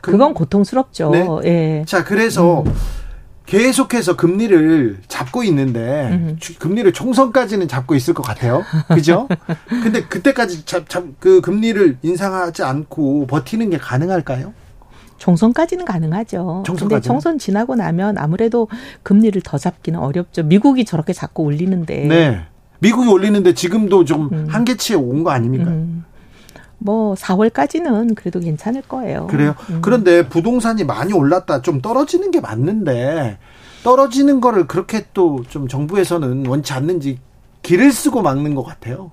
[0.00, 1.10] 그, 건 고통스럽죠.
[1.10, 1.26] 네.
[1.44, 1.84] 예.
[1.86, 2.72] 자, 그래서 음.
[3.52, 6.38] 계속해서 금리를 잡고 있는데 음.
[6.58, 8.62] 금리를 총선까지는 잡고 있을 것 같아요.
[8.88, 9.28] 그죠?
[9.68, 14.54] 근데 그때까지 잡, 잡, 그 금리를 인상하지 않고 버티는 게 가능할까요?
[15.18, 16.62] 총선까지는 가능하죠.
[16.64, 16.88] 총선까지는?
[16.88, 18.68] 근데 총선 지나고 나면 아무래도
[19.02, 20.44] 금리를 더 잡기는 어렵죠.
[20.44, 22.06] 미국이 저렇게 자꾸 올리는데.
[22.06, 22.40] 네.
[22.78, 24.46] 미국이 올리는데 지금도 좀 음.
[24.48, 25.70] 한계치에 온 거 아닙니까?
[25.70, 26.04] 음.
[26.84, 29.26] 뭐 4월까지는 그래도 괜찮을 거예요.
[29.28, 29.54] 그래요.
[29.70, 29.78] 음.
[29.82, 33.38] 그런데 부동산이 많이 올랐다 좀 떨어지는 게 맞는데
[33.84, 37.18] 떨어지는 거를 그렇게 또 좀 정부에서는 원치 않는지
[37.62, 39.10] 길을 쓰고 막는 것 같아요.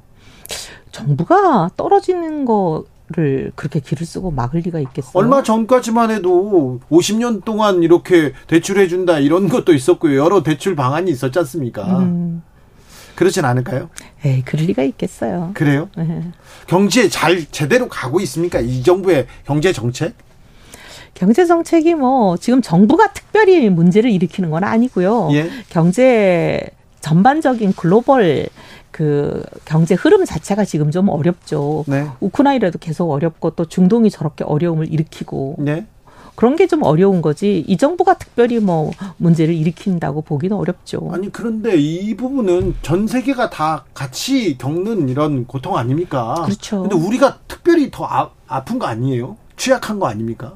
[0.92, 5.12] 정부가 떨어지는 거를 그렇게 길을 쓰고 막을 리가 있겠어요?
[5.14, 10.20] 얼마 전까지만 해도 50년 동안 이렇게 대출해 준다 이런 것도 있었고요.
[10.20, 12.00] 여러 대출 방안이 있었지 않습니까?
[12.00, 12.42] 음.
[13.20, 13.90] 그렇진 않을까요?
[14.24, 15.52] 에이, 그럴 리가 있겠어요.
[15.54, 15.90] 그래요?
[15.98, 16.32] 네.
[16.68, 18.62] 경제 잘 제대로 가고 있습니까?
[18.62, 20.14] 이 정부의 경제 정책?
[21.16, 25.32] 경제 정책이 뭐 지금 정부가 특별히 문제를 일으키는 건 아니고요.
[25.34, 25.50] 예?
[25.68, 26.70] 경제
[27.02, 28.48] 전반적인 글로벌
[28.90, 31.84] 그 경제 흐름 자체가 지금 좀 어렵죠.
[31.90, 32.08] 네.
[32.22, 35.58] 우크라이나도 계속 어렵고 또 중동이 저렇게 어려움을 일으키고.
[35.60, 35.86] 네.
[36.40, 41.10] 그런 게 좀 어려운 거지 이 정부가 특별히 뭐 문제를 일으킨다고 보기는 어렵죠.
[41.12, 46.36] 아니 그런데 이 부분은 전 세계가 다 같이 겪는 이런 고통 아닙니까?
[46.46, 46.84] 그렇죠.
[46.84, 49.36] 근데 우리가 특별히 더 아, 아픈 거 아니에요?
[49.58, 50.54] 취약한 거 아닙니까?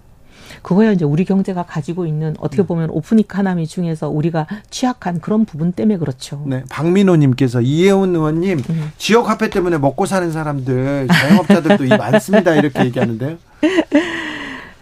[0.61, 2.67] 그거야 이제 우리 경제가 가지고 있는 어떻게 음.
[2.67, 6.43] 보면 오프니까 하나미 중에서 우리가 취약한 그런 부분 때문에 그렇죠.
[6.45, 8.91] 네, 박민호님께서 이혜훈 의원님 음.
[8.97, 13.37] 지역 화폐 때문에 먹고 사는 사람들 자영업자들도 이 많습니다 이렇게 얘기하는데요.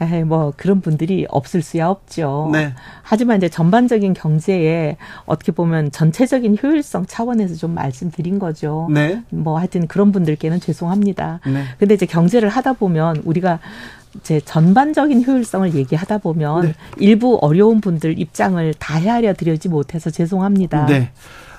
[0.01, 2.49] 에이, 뭐 그런 분들이 없을 수야 없죠.
[2.51, 2.73] 네.
[3.03, 8.87] 하지만 이제 전반적인 경제에 어떻게 보면 전체적인 효율성 차원에서 좀 말씀드린 거죠.
[8.91, 9.21] 네.
[9.29, 11.39] 뭐 하여튼 그런 분들께는 죄송합니다.
[11.45, 11.63] 네.
[11.77, 13.59] 근데 이제 경제를 하다 보면 우리가
[14.15, 16.73] 이제 전반적인 효율성을 얘기하다 보면 네.
[16.97, 20.87] 일부 어려운 분들 입장을 다 헤아려 드리지 못해서 죄송합니다.
[20.87, 21.11] 네.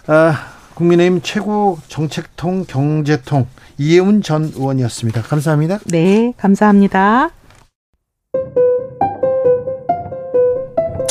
[0.08, 0.34] 아,
[0.74, 3.46] 국민의힘 최고 정책통 경제통
[3.78, 5.22] 이혜훈 전 의원이었습니다.
[5.22, 5.78] 감사합니다.
[5.86, 7.30] 네, 감사합니다.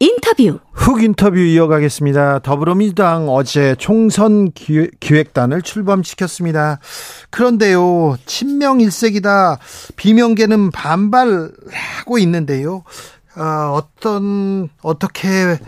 [0.00, 0.60] 인터뷰.
[0.72, 2.38] 훅 인터뷰 이어가겠습니다.
[2.40, 6.78] 더불어민주당 어제 총선 기획단을 출범시켰습니다.
[7.30, 9.58] 그런데요, 친명 일색이다.
[9.96, 12.84] 비명계는 반발하고 있는데요.
[13.36, 15.58] 어, 어떤, 어떻게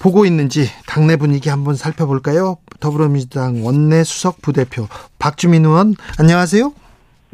[0.00, 2.56] 보고 있는지 당내 분위기 한번 살펴볼까요?
[2.80, 6.72] 더불어민주당 원내 수석 부대표 박주민 의원, 안녕하세요.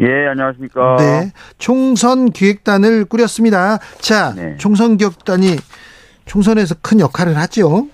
[0.00, 0.96] 예, 안녕하십니까.
[0.98, 1.32] 네.
[1.58, 3.78] 총선 기획단을 꾸렸습니다.
[4.00, 4.56] 자, 네.
[4.58, 5.56] 총선 기획단이
[6.26, 7.88] 총선에서 큰 역할을 하죠.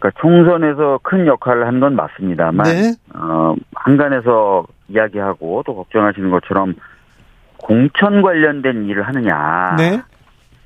[0.00, 2.94] 그러니까 총선에서 큰 역할을 한 건 맞습니다만 네.
[3.14, 6.74] 어, 한간에서 이야기하고 또 걱정하시는 것처럼
[7.58, 9.74] 공천 관련된 일을 하느냐.
[9.76, 10.00] 네.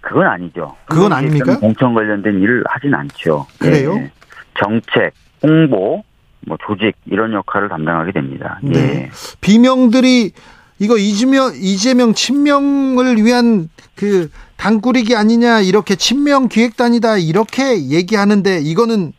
[0.01, 0.77] 그건 아니죠.
[0.87, 1.59] 그건 아닙니까?
[1.59, 3.47] 공천 관련된 일을 하진 않죠.
[3.59, 3.95] 그래요?
[3.95, 4.11] 예.
[4.59, 6.03] 정책, 홍보,
[6.47, 8.59] 뭐 조직 이런 역할을 담당하게 됩니다.
[8.62, 8.79] 네.
[8.79, 9.11] 예.
[9.40, 10.33] 비명들이
[10.78, 19.12] 이거 이재명 이재명 친명을 위한 그 당꾸리기 아니냐 이렇게 친명 기획단이다 이렇게 얘기하는데 이거는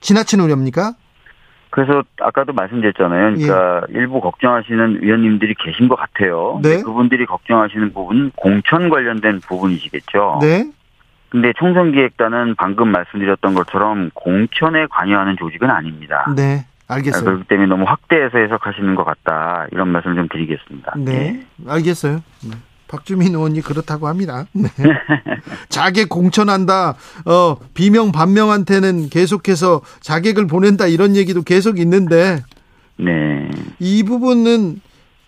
[0.00, 0.94] 지나친 우려입니까?
[1.70, 3.34] 그래서 아까도 말씀드렸잖아요.
[3.34, 3.98] 그러니까 예.
[3.98, 6.60] 일부 걱정하시는 위원님들이 계신 것 같아요.
[6.62, 6.80] 네.
[6.82, 10.38] 그분들이 걱정하시는 부분은 공천 관련된 부분이시겠죠.
[10.40, 10.70] 네.
[11.30, 16.32] 근데 총선 기획단은 방금 말씀드렸던 것처럼 공천에 관여하는 조직은 아닙니다.
[16.36, 16.64] 네.
[16.88, 17.24] 알겠어요.
[17.24, 19.66] 그렇기 때문에 너무 확대해서 해석하시는 것 같다.
[19.72, 20.94] 이런 말씀 좀 드리겠습니다.
[20.98, 21.12] 네.
[21.12, 21.46] 네.
[21.66, 22.22] 알겠어요.
[22.44, 22.56] 네.
[22.88, 24.44] 박주민 의원이 그렇다고 합니다.
[24.52, 24.68] 네.
[25.68, 26.94] 자객 공천한다.
[27.26, 32.40] 어, 비명 반명한테는 계속해서 자객을 보낸다 이런 얘기도 계속 있는데
[32.98, 33.50] 네.
[33.80, 34.80] 이 부분은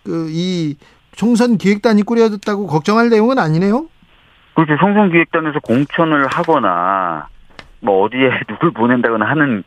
[0.03, 0.77] 그 이
[1.17, 3.87] 총선 기획단이 꾸려졌다고 걱정할 내용은 아니네요.
[4.53, 4.77] 그렇죠.
[4.79, 7.27] 총선 기획단에서 공천을 하거나
[7.81, 9.63] 뭐 어디에 누굴 보낸다거나 하는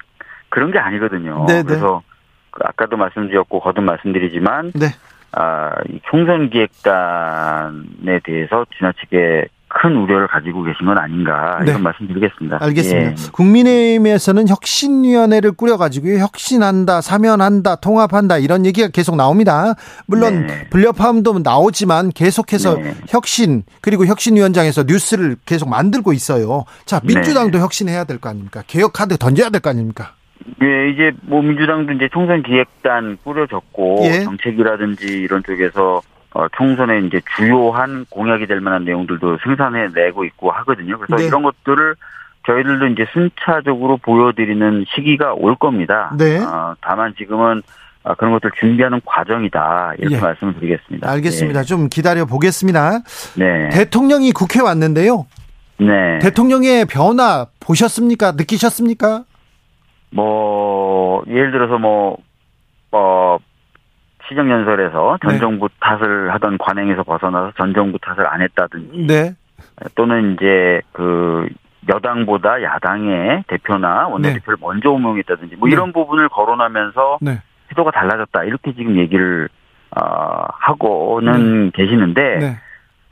[0.50, 1.46] 그런 게 아니거든요.
[1.46, 1.62] 네네.
[1.62, 1.66] 네.
[1.66, 2.02] 그래서
[2.50, 4.86] 그 아까도 말씀드렸고 거듭 말씀드리지만 네.
[5.32, 11.78] 아, 이 총선 기획단에 대해서 지나치게 큰 우려를 가지고 계신 건 아닌가 이런 네.
[11.78, 12.58] 말씀드리겠습니다.
[12.60, 13.10] 알겠습니다.
[13.12, 13.14] 예.
[13.32, 19.74] 국민의힘에서는 혁신위원회를 꾸려가지고 혁신한다, 사면한다, 통합한다 이런 얘기가 계속 나옵니다.
[20.06, 20.68] 물론 네.
[20.70, 22.94] 불협화음도 나오지만 계속해서 네.
[23.08, 26.64] 혁신 그리고 혁신위원장에서 뉴스를 계속 만들고 있어요.
[26.84, 27.62] 자 민주당도 네.
[27.62, 28.64] 혁신해야 될 거 아닙니까?
[28.66, 30.14] 개혁 카드 던져야 될 거 아닙니까?
[30.62, 34.20] 예, 이제 뭐 민주당도 이제 총선 기획단 꾸려졌고 예.
[34.20, 40.98] 정책이라든지 이런 쪽에서 어, 총선에 이제 주요한 공약이 될 만한 내용들도 생산해 내고 있고 하거든요.
[40.98, 41.26] 그래서 네.
[41.26, 41.94] 이런 것들을
[42.46, 46.12] 저희들도 이제 순차적으로 보여드리는 시기가 올 겁니다.
[46.16, 46.38] 네.
[46.38, 47.62] 어, 다만 지금은
[48.02, 50.20] 아, 그런 것들 준비하는 과정이다 이렇게 예.
[50.20, 51.10] 말씀을 드리겠습니다.
[51.10, 51.60] 알겠습니다.
[51.60, 51.64] 예.
[51.64, 53.00] 좀 기다려 보겠습니다.
[53.36, 53.68] 네.
[53.70, 55.26] 대통령이 국회 왔는데요.
[55.78, 56.18] 네.
[56.20, 58.32] 대통령의 변화 보셨습니까?
[58.32, 59.24] 느끼셨습니까?
[60.10, 62.18] 뭐 예를 들어서 뭐
[62.92, 63.38] 어,
[64.28, 65.38] 시정연설에서 전 네.
[65.38, 69.34] 정부 탓을 하던 관행에서 벗어나서 전 정부 탓을 안 했다든지 네.
[69.94, 71.48] 또는 이제 그
[71.88, 74.66] 여당보다 야당의 대표나 원내대표를 네.
[74.66, 75.72] 먼저 호명했다든지 뭐 네.
[75.72, 77.42] 이런 부분을 거론하면서 네.
[77.68, 79.48] 태도가 달라졌다 이렇게 지금 얘기를
[79.90, 81.70] 어, 하고는 네.
[81.74, 82.58] 계시는데 네.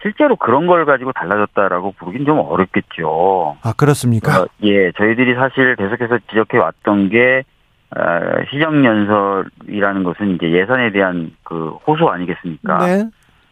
[0.02, 3.56] 실제로 그런 걸 가지고 달라졌다라고 부르긴 좀 어렵겠죠.
[3.62, 4.42] 아 그렇습니까?
[4.42, 7.44] 어, 예, 저희들이 사실 계속해서 지적해 왔던 게
[7.96, 8.00] 어,
[8.50, 12.86] 시정연설이라는 것은 이제 예산에 대한 그 호소 아니겠습니까?
[12.86, 13.08] 네.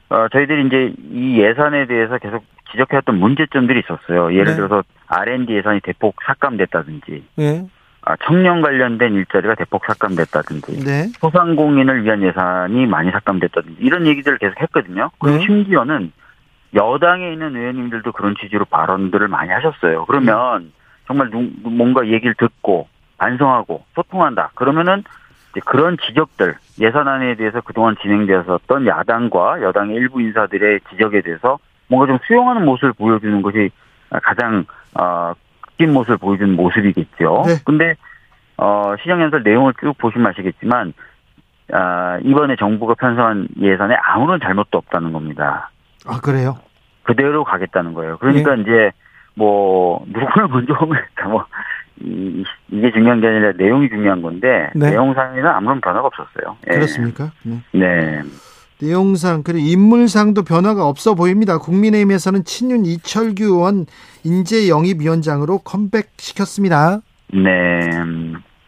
[0.09, 4.33] 어, 저희들이 이제 이 예산에 대해서 계속 지적해왔던 문제점들이 있었어요.
[4.33, 4.55] 예를 네.
[4.55, 7.67] 들어서 R&D 예산이 대폭 삭감됐다든지, 네.
[8.03, 11.07] 아, 청년 관련된 일자리가 대폭 삭감됐다든지, 네.
[11.19, 15.11] 소상공인을 위한 예산이 많이 삭감됐다든지 이런 얘기들을 계속 했거든요.
[15.19, 15.45] 그리고 네.
[15.45, 16.13] 심지어는
[16.75, 20.05] 여당에 있는 의원님들도 그런 취지로 발언들을 많이 하셨어요.
[20.07, 20.73] 그러면
[21.07, 21.31] 정말
[21.63, 24.51] 뭔가 얘기를 듣고 반성하고 소통한다.
[24.55, 25.05] 그러면은
[25.65, 32.65] 그런 지적들 예산안에 대해서 그동안 진행되었었던 야당과 여당의 일부 인사들의 지적에 대해서 뭔가 좀 수용하는
[32.65, 33.71] 모습을 보여주는 것이
[34.23, 34.67] 가장
[35.01, 35.33] 어,
[35.79, 37.45] 긴 모습을 보여주는 모습이겠죠.
[37.47, 37.55] 네.
[37.65, 37.95] 근데
[38.59, 40.93] 어, 시정연설 내용을 쭉 보시면 아시겠지만
[41.73, 45.71] 아, 이번에 정부가 편성한 예산에 아무런 잘못도 없다는 겁니다.
[46.07, 46.59] 아 그래요?
[47.03, 48.19] 그대로 가겠다는 거예요.
[48.19, 48.63] 그러니까 예.
[48.63, 48.93] 이제
[49.35, 51.45] 뭐 누구를 먼저 오면했다 뭐
[52.01, 54.91] 이, 이게 중요한 게 아니라 내용이 중요한 건데 네.
[54.91, 56.57] 내용상에는 아무런 변화가 없었어요.
[56.69, 56.75] 예.
[56.75, 57.31] 그렇습니까?
[57.43, 57.61] 네.
[57.73, 58.23] 네.
[58.81, 61.59] 내용상 그리고 인물상도 변화가 없어 보입니다.
[61.59, 63.87] 국민의힘에서는 친윤 이철규 의원
[64.25, 67.01] 인재 영입 위원장으로 컴백시켰습니다.
[67.33, 67.91] 네.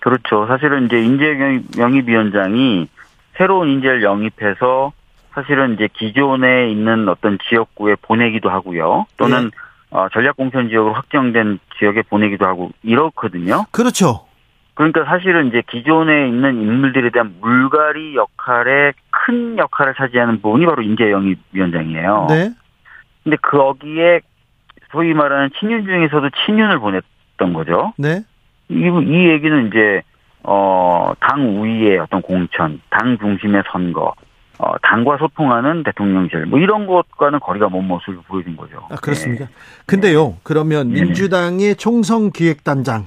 [0.00, 0.46] 그렇죠.
[0.46, 2.88] 사실은 이제 인재 영입 위원장이
[3.36, 4.92] 새로운 인재를 영입해서
[5.38, 9.06] 사실은 이제 기존에 있는 어떤 지역구에 보내기도 하고요.
[9.16, 9.50] 또는 네.
[9.90, 13.64] 어, 전략공천 지역으로 확정된 지역에 보내기도 하고 이렇거든요.
[13.70, 14.26] 그렇죠.
[14.74, 21.10] 그러니까 사실은 이제 기존에 있는 인물들에 대한 물갈이 역할에 큰 역할을 차지하는 부분이 바로 인재
[21.10, 22.26] 영입위원장이에요.
[22.28, 22.50] 네.
[23.22, 24.20] 근데 거기에
[24.90, 27.92] 소위 말하는 친윤 중에서도 친윤을 보냈던 거죠.
[27.96, 28.22] 네.
[28.68, 30.02] 이, 이 얘기는 이제
[30.42, 34.14] 어, 당 우위의 어떤 공천, 당 중심의 선거,
[34.58, 38.86] 어, 당과 소통하는 대통령실, 뭐 이런 것과는 거리가 먼 모습을 보여준 거죠.
[38.90, 39.46] 아, 그렇습니다.
[39.46, 39.50] 네.
[39.86, 41.02] 근데요, 그러면 네.
[41.02, 43.06] 민주당의 총선 기획단장,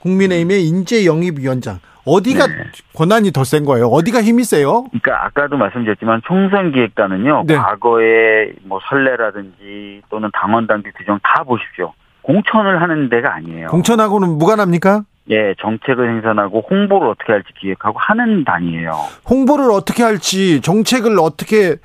[0.00, 2.54] 국민의힘의 인재 영입 위원장, 어디가 네.
[2.94, 3.86] 권한이 더 센 거예요?
[3.86, 4.84] 어디가 힘이 세요?
[4.90, 7.54] 그러니까 아까도 말씀드렸지만 총선 기획단은요, 네.
[7.56, 11.92] 과거에 뭐 선례라든지 또는 당원 단계 규정 다 보십시오.
[12.22, 13.68] 공천을 하는 데가 아니에요.
[13.68, 15.02] 공천하고는 무관합니까?
[15.30, 18.92] 예, 정책을 생산하고 홍보를 어떻게 할지 기획하고 하는 단위예요.
[19.28, 21.76] 홍보를 어떻게 할지, 정책을 어떻게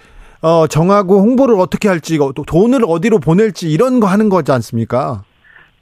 [0.42, 5.24] 어, 정하고 홍보를 어떻게 할지, 돈을 어디로 보낼지 이런 거 하는 거지 않습니까?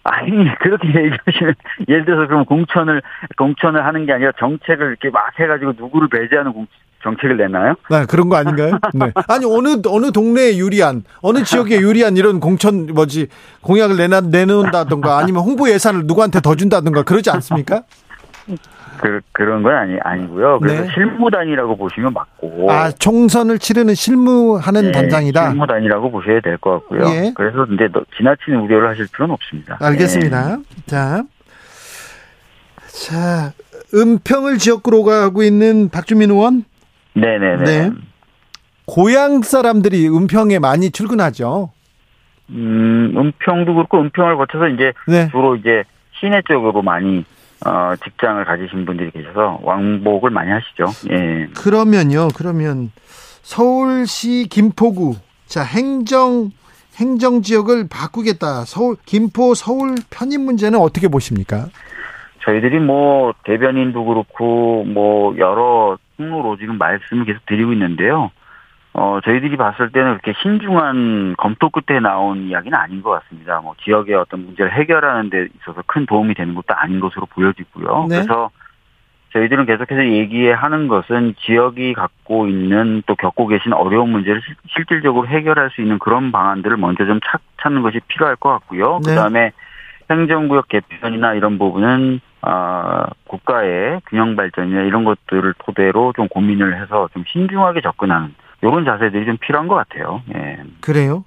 [0.04, 1.54] 아니 그렇게 얘기하시면
[1.88, 3.02] 예를 들어서 그럼 공천을
[3.38, 6.68] 공천을 하는 게 아니라 정책을 이렇게 막 해가지고 누구를 배제하는 공,
[7.04, 7.76] 정책을 내나요?
[7.90, 8.78] 네, 그런 거 아닌가요?
[8.94, 9.12] 네.
[9.28, 13.28] 아니 어느 어느 동네에 유리한 어느 지역에 유리한 이런 공천 뭐지
[13.62, 17.84] 공약을 내나 내놓는다던가 아니면 홍보 예산을 누구한테 더 준다던가 그러지 않습니까?
[19.02, 20.60] 그, 그런 건 아니, 아니고요.
[20.60, 20.90] 그래서 네.
[20.94, 22.72] 실무단이라고 보시면 맞고.
[22.72, 25.50] 아, 총선을 치르는 실무하는 네, 단장이다?
[25.50, 27.08] 실무단이라고 보셔야 될 것 같고요.
[27.08, 27.34] 예.
[27.36, 29.78] 그래서 이제 지나치는 우려를 하실 필요는 없습니다.
[29.82, 30.58] 알겠습니다.
[30.58, 30.64] 네.
[30.86, 31.24] 자.
[32.88, 33.54] 자,
[33.96, 36.64] 은평을 지역구로 가고 있는 박주민 의원?
[37.14, 37.64] 네네네.
[37.64, 37.92] 네.
[38.86, 41.72] 고향 사람들이 은평에 많이 출근하죠.
[42.50, 45.30] 음, 은평도 그렇고 은평을 거쳐서 이제 네.
[45.30, 45.84] 주로 이제
[46.20, 47.24] 시내 쪽으로 많이
[47.66, 50.86] 어, 직장을 가지신 분들이 계셔서 왕복을 많이 하시죠.
[51.12, 51.48] 예.
[51.56, 52.30] 그러면요.
[52.36, 52.92] 그러면
[53.44, 56.50] 서울시 김포구 자 행정
[56.96, 58.66] 행정 지역을 바꾸겠다.
[58.66, 61.68] 서울 김포 서울 편입 문제는 어떻게 보십니까?
[62.44, 68.32] 저희들이 뭐 대변인도 그렇고 뭐 여러 통로로 지금 말씀을 계속 드리고 있는데요.
[68.94, 73.62] 어, 저희들이 봤을 때는 그렇게 신중한 검토 끝에 나온 이야기는 아닌 것 같습니다.
[73.62, 78.08] 뭐 지역의 어떤 문제를 해결하는 데 있어서 큰 도움이 되는 것도 아닌 것으로 보여지고요.
[78.10, 78.18] 네.
[78.18, 78.50] 그래서
[79.32, 85.82] 저희들은 계속해서 얘기하는 것은 지역이 갖고 있는 또 겪고 계신 어려운 문제를 실질적으로 해결할 수
[85.82, 89.00] 있는 그런 방안들을 먼저 좀 찾, 찾는 것이 필요할 것 같고요.
[89.06, 89.12] 네.
[89.12, 89.54] 그 다음에
[90.10, 97.24] 행정구역 개편이나 이런 부분은 어, 국가의 균형 발전이나 이런 것들을 토대로 좀 고민을 해서 좀
[97.32, 100.22] 신중하게 접근하는 이런 자세들이 좀 필요한 것 같아요.
[100.34, 100.60] 예.
[100.82, 101.24] 그래요?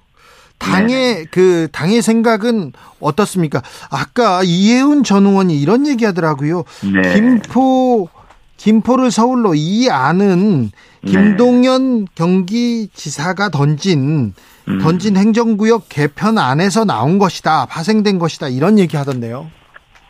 [0.57, 1.25] 당의 네.
[1.31, 3.61] 그 당의 생각은 어떻습니까?
[3.91, 6.63] 아까 이혜훈 전 의원이 이런 얘기하더라고요.
[6.93, 7.13] 네.
[7.13, 8.09] 김포
[8.57, 10.71] 김포를 서울로 이 안은
[11.03, 11.11] 네.
[11.11, 12.05] 김동연 네.
[12.15, 14.33] 경기지사가 던진
[14.67, 14.79] 음.
[14.79, 17.65] 던진 행정구역 개편 안에서 나온 것이다.
[17.65, 18.47] 파생된 것이다.
[18.47, 19.47] 이런 얘기 하던데요.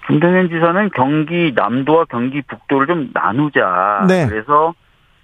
[0.07, 4.05] 김동연 지사는 경기 남도와 경기 북도를 좀 나누자.
[4.07, 4.27] 네.
[4.27, 4.73] 그래서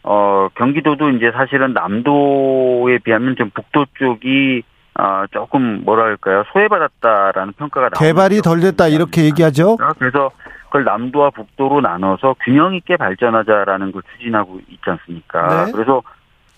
[0.04, 4.64] 어, 경기도도 이제 사실은 남도에 비하면 좀 북도 쪽이
[5.00, 8.00] 어, 조금 뭐랄까요 소외받았다라는 평가가 나옵니다.
[8.00, 9.78] 개발이 덜 됐다 이렇게 얘기하죠.
[10.00, 10.32] 그래서
[10.66, 15.66] 그걸 남도와 북도로 나눠서 균형 있게 발전하자라는 걸 추진하고 있지 않습니까?
[15.66, 15.72] 네.
[15.72, 16.02] 그래서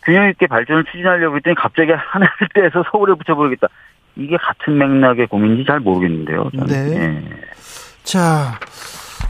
[0.04, 3.68] 균형 있게 발전을 추진하려고 했더니 갑자기 하나를 떼서 서울에 붙여버리겠다.
[4.16, 6.50] 이게 같은 맥락의 고민인지 잘 모르겠는데요.
[6.52, 6.68] 저는.
[6.68, 6.98] 네.
[6.98, 7.24] 네.
[8.04, 8.60] 자,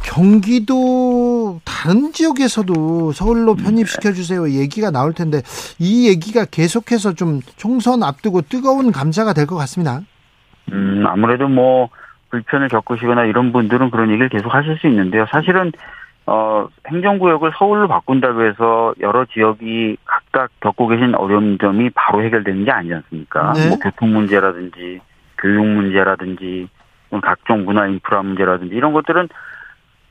[0.03, 5.41] 경기도 다른 지역에서도 서울로 편입시켜 주세요 얘기가 나올 텐데
[5.79, 10.01] 이 얘기가 계속해서 좀 총선 앞두고 뜨거운 감자가 될 것 같습니다.
[10.71, 11.89] 음 아무래도 뭐
[12.29, 15.25] 불편을 겪으시거나 이런 분들은 그런 얘기를 계속 하실 수 있는데요.
[15.31, 15.71] 사실은
[16.25, 22.71] 어 행정구역을 서울로 바꾼다고 해서 여러 지역이 각각 겪고 계신 어려운 점이 바로 해결되는 게
[22.71, 23.53] 아니지 않습니까?
[23.53, 23.67] 네.
[23.69, 24.99] 뭐 교통 문제라든지
[25.37, 26.67] 교육 문제라든지
[27.21, 29.29] 각종 문화 인프라 문제라든지 이런 것들은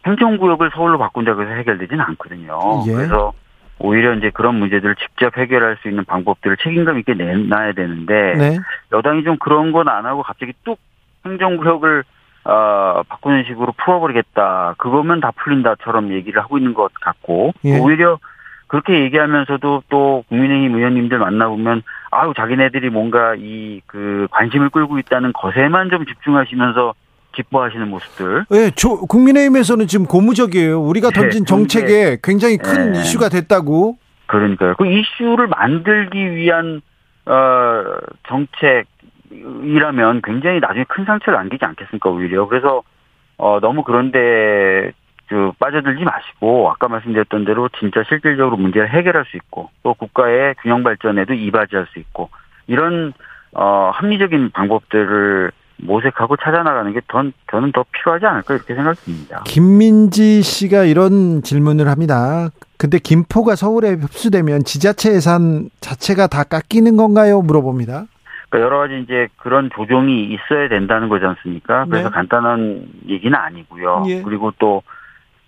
[0.07, 2.59] 행정구역을 서울로 바꾼다고 해서 해결되지는 않거든요.
[2.89, 2.93] 예.
[2.93, 3.33] 그래서
[3.79, 8.59] 오히려 이제 그런 문제들을 직접 해결할 수 있는 방법들을 책임감 있게 내놔야 되는데 네.
[8.93, 10.79] 여당이 좀 그런 건 안 하고 갑자기 뚝
[11.27, 12.05] 행정구역을
[12.45, 14.75] 어, 바꾸는 식으로 풀어버리겠다.
[14.79, 17.79] 그거면 다 풀린다처럼 얘기를 하고 있는 것 같고 예.
[17.79, 18.19] 오히려
[18.67, 25.91] 그렇게 얘기하면서도 또 국민의힘 의원님들 만나보면 아유 자기네들이 뭔가 이 그 관심을 끌고 있다는 것에만
[25.91, 26.95] 좀 집중하시면서
[27.33, 28.45] 기뻐하시는 모습들.
[28.51, 30.81] 네, 저, 국민의힘에서는 지금 고무적이에요.
[30.81, 33.01] 우리가 네, 던진 네, 정책에 굉장히 큰 네.
[33.01, 33.97] 이슈가 됐다고.
[34.27, 34.75] 그러니까요.
[34.79, 36.81] 그 이슈를 만들기 위한
[37.27, 37.85] 어
[38.29, 42.47] 정책이라면 굉장히 나중에 큰 상처를 안기지 않겠습니까 오히려.
[42.49, 42.83] 그래서
[43.37, 44.93] 어 너무 그런데
[45.33, 50.83] 그 빠져들지 마시고 아까 말씀드렸던 대로 진짜 실질적으로 문제를 해결할 수 있고 또 국가의 균형
[50.83, 52.29] 발전에도 이바지할 수 있고
[52.67, 53.15] 이런
[53.55, 59.43] 어 합리적인 방법들을 모색하고 찾아나가는 게 더, 저는 더 필요하지 않을까 이렇게 생각됩니다.
[59.47, 62.51] 김민지 씨가 이런 질문을 합니다.
[62.77, 67.41] 근데 김포가 서울에 흡수되면 지자체 예산 자체가 다 깎이는 건가요?
[67.41, 68.05] 물어봅니다.
[68.51, 71.87] 그러니까 여러 가지 이제 그런 조정이 있어야 된다는 거지 않습니까?
[71.87, 72.15] 그래서 네.
[72.15, 74.05] 간단한 얘기는 아니고요.
[74.09, 74.23] 예.
[74.23, 74.83] 그리고 또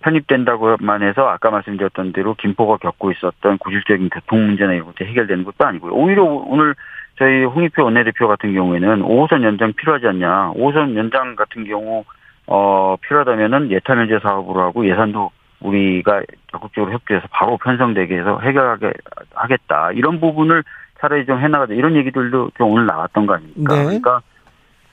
[0.05, 5.65] 편입된다고만 해서 아까 말씀드렸던 대로 김포가 겪고 있었던 구질적인 교통 문제나 이런 것들이 해결되는 것도
[5.65, 5.93] 아니고요.
[5.93, 6.75] 오히려 오늘
[7.17, 10.53] 저희 홍익표 원내대표 같은 경우에는 5호선 연장 필요하지 않냐.
[10.55, 12.03] 5호선 연장 같은 경우
[12.47, 18.93] 어 필요하다면은 예타 면제 사업으로 하고 예산도 우리가 적극적으로 협조해서 바로 편성되게 해서 해결하게
[19.33, 19.91] 하겠다.
[19.93, 20.63] 이런 부분을
[20.99, 21.73] 차라리 좀 해나가자.
[21.73, 23.75] 이런 얘기들도 좀 오늘 나왔던 거 아닙니까?
[23.75, 23.83] 네.
[23.85, 24.21] 그러니까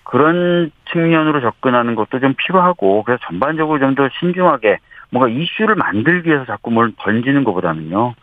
[0.04, 4.78] 그런 측면으로 접근하는 것도 좀 필요하고 그래서 전반적으로 좀 더 신중하게
[5.12, 8.14] 뭔가 이슈를 만들기 위해서 자꾸 뭘 던지는 것보다는요.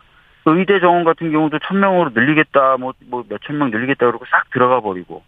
[0.46, 4.80] 의대 정원 같은 경우도 천 명으로 늘리겠다, 뭐, 뭐 몇천 명 늘리겠다 그러고 싹 들어가
[4.80, 5.22] 버리고,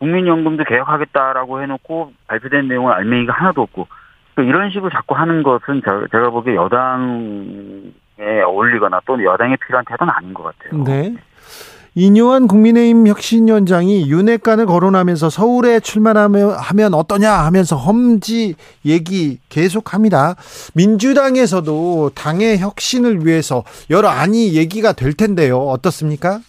[0.00, 3.86] 국민연금도 개혁하겠다라고 해놓고 발표된 내용은 알맹이가 하나도 없고,
[4.38, 10.42] 이런 식으로 자꾸 하는 것은 제가 보기에 여당에 어울리거나 또는 여당에 필요한 태도는 아닌 것
[10.42, 10.82] 같아요.
[10.82, 11.14] 네.
[11.96, 20.34] 이뇨한 국민의힘 혁신위원장이 윤핵관을 거론하면서 서울에 출마하면 어떠냐 하면서 험지 얘기 계속합니다.
[20.74, 25.58] 민주당에서도 당의 혁신을 위해서 여러 안이 얘기가 될 텐데요.
[25.58, 26.40] 어떻습니까?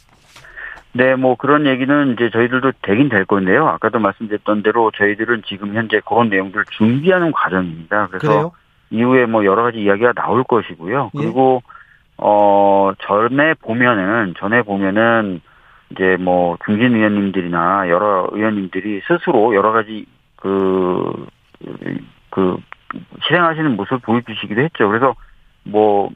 [0.94, 3.68] 네, 뭐 그런 얘기는 이제 저희들도 되긴 될 건데요.
[3.68, 8.08] 아까도 말씀드렸던 대로 저희들은 지금 현재 그런 내용들을 준비하는 과정입니다.
[8.08, 8.52] 그래서 그래요?
[8.90, 11.12] 이후에 뭐 여러 가지 이야기가 나올 것이고요.
[11.14, 11.18] 예.
[11.20, 11.75] 그리고 예.
[12.18, 15.42] 어, 전에 보면은, 전에 보면은,
[15.92, 20.06] 이제 뭐, 중진 의원님들이나 여러 의원님들이 스스로 여러 가지
[20.38, 21.28] 그,
[22.30, 22.58] 그,
[23.28, 24.88] 실행하시는 모습을 보여주시기도 했죠.
[24.88, 25.16] 그래서
[25.64, 26.10] 뭐,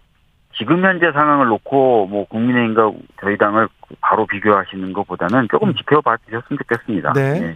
[0.57, 3.67] 지금 현재 상황을 놓고 뭐 국민의힘과 저희 당을
[4.01, 5.75] 바로 비교하시는 것보다는 조금 음.
[5.75, 7.13] 지켜봐 주셨으면 좋겠습니다.
[7.13, 7.39] 네.
[7.39, 7.55] 네.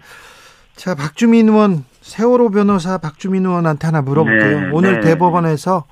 [0.76, 4.60] 자, 박주민 의원, 세월호 변호사 박주민 의원한테 하나 물어볼게요.
[4.62, 5.10] 네, 오늘 네.
[5.10, 5.86] 대법원에서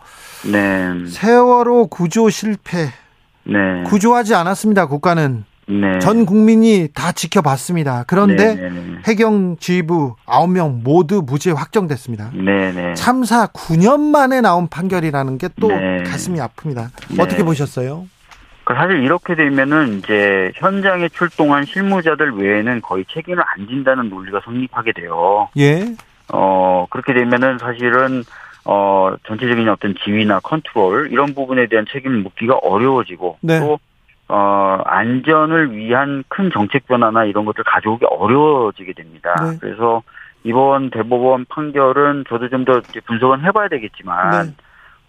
[0.51, 0.89] 네.
[1.09, 2.89] 세월호 구조 실패.
[3.43, 3.83] 네.
[3.87, 4.87] 구조하지 않았습니다.
[4.87, 5.45] 국가는.
[5.67, 5.99] 네.
[5.99, 8.03] 전 국민이 다 지켜봤습니다.
[8.07, 8.69] 그런데 네.
[9.07, 12.31] 해경 지휘부 9명 모두 무죄 확정됐습니다.
[12.95, 15.69] 참사 9년 만에 나온 판결이라는 게 또
[16.09, 16.89] 가슴이 아픕니다.
[17.19, 18.05] 어떻게 보셨어요?
[18.71, 24.93] 그 사실 이렇게 되면은 이제 현장에 출동한 실무자들 외에는 거의 책임을 안 진다는 논리가 성립하게
[24.93, 25.49] 돼요.
[25.57, 25.93] 예.
[26.31, 28.23] 어, 그렇게 되면은 사실은
[28.63, 33.59] 어, 전체적인 어떤 지위나 컨트롤 이런 부분에 대한 책임을 묻기가 어려워지고 네.
[33.59, 33.79] 또
[34.29, 39.35] 어, 안전을 위한 큰 정책 변화나 이런 것들 가져오기 어려워지게 됩니다.
[39.41, 39.57] 네.
[39.59, 40.01] 그래서
[40.45, 44.53] 이번 대법원 판결은 저도 좀 더 분석은 해봐야 되겠지만 네.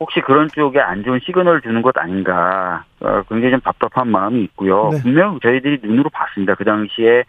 [0.03, 4.91] 혹시 그런 쪽에 안 좋은 시그널을 주는 것 아닌가 어, 굉장히 좀 답답한 마음이 있고요.
[4.91, 5.01] 네.
[5.01, 6.57] 분명 저희들이 눈으로 봤습니다.
[6.57, 7.23] 그 당시에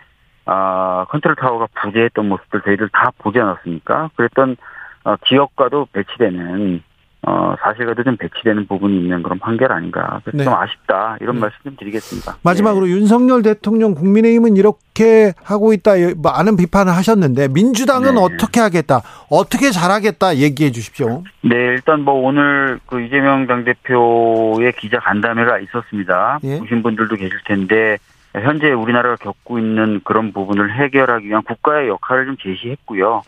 [0.46, 4.10] 아 컨트롤 타워가 부재했던 모습들 저희들 다 보지 않았습니까?
[4.16, 4.58] 그랬던
[5.04, 6.82] 어, 기업과도 배치되는
[7.26, 10.20] 어, 사실과도 좀 배치되는 부분이 있는 그런 판결 아닌가.
[10.24, 10.44] 그래서 네.
[10.44, 11.18] 좀 아쉽다.
[11.22, 11.42] 이런 네.
[11.42, 12.38] 말씀 좀 드리겠습니다.
[12.44, 12.92] 마지막으로 네.
[12.92, 15.92] 윤석열 대통령 국민의힘은 이렇게 하고 있다.
[16.22, 18.22] 많은 비판을 하셨는데 민주당은 네.
[18.22, 19.02] 어떻게 하겠다.
[19.30, 20.36] 어떻게 잘하겠다.
[20.36, 21.24] 얘기해 주십시오.
[21.42, 26.40] 네, 일단 뭐 오늘 그 이재명 당대표의 기자 간담회가 있었습니다.
[26.44, 26.60] 예.
[26.60, 27.98] 보신 분들도 계실 텐데
[28.34, 33.22] 현재 우리나라가 겪고 있는 그런 부분을 해결하기 위한 국가의 역할을 좀 제시했고요.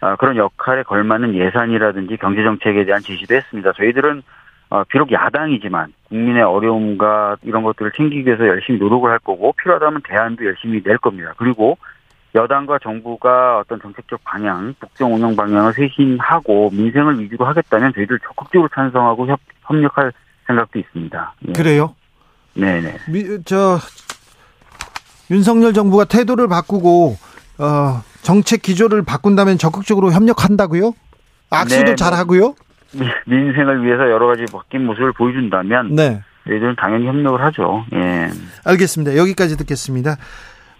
[0.00, 3.72] 아, 그런 역할에 걸맞는 예산이라든지 경제정책에 대한 제시도 했습니다.
[3.72, 4.22] 저희들은
[4.68, 10.44] 어, 비록 야당이지만 국민의 어려움과 이런 것들을 챙기기 위해서 열심히 노력을 할 거고 필요하다면 대안도
[10.44, 11.34] 열심히 낼 겁니다.
[11.36, 11.78] 그리고
[12.34, 19.26] 여당과 정부가 어떤 정책적 방향, 국정 운영 방향을 쇄신하고 민생을 위주로 하겠다면 저희들 적극적으로 찬성하고
[19.28, 20.12] 협, 협력할
[20.46, 21.34] 생각도 있습니다.
[21.48, 21.52] 예.
[21.52, 21.94] 그래요?
[22.54, 22.96] 네네.
[23.08, 23.78] 미, 저
[25.30, 27.16] 윤석열 정부가 태도를 바꾸고
[27.58, 30.92] 어, 정책 기조를 바꾼다면 적극적으로 협력한다고요?
[31.50, 32.54] 악수도 네, 잘하고요?
[33.26, 36.22] 민생을 위해서 여러 가지 바뀐 모습을 보여준다면 네.
[36.46, 37.84] 저희들은 당연히 협력을 하죠.
[37.94, 38.28] 예.
[38.64, 39.16] 알겠습니다.
[39.16, 40.16] 여기까지 듣겠습니다.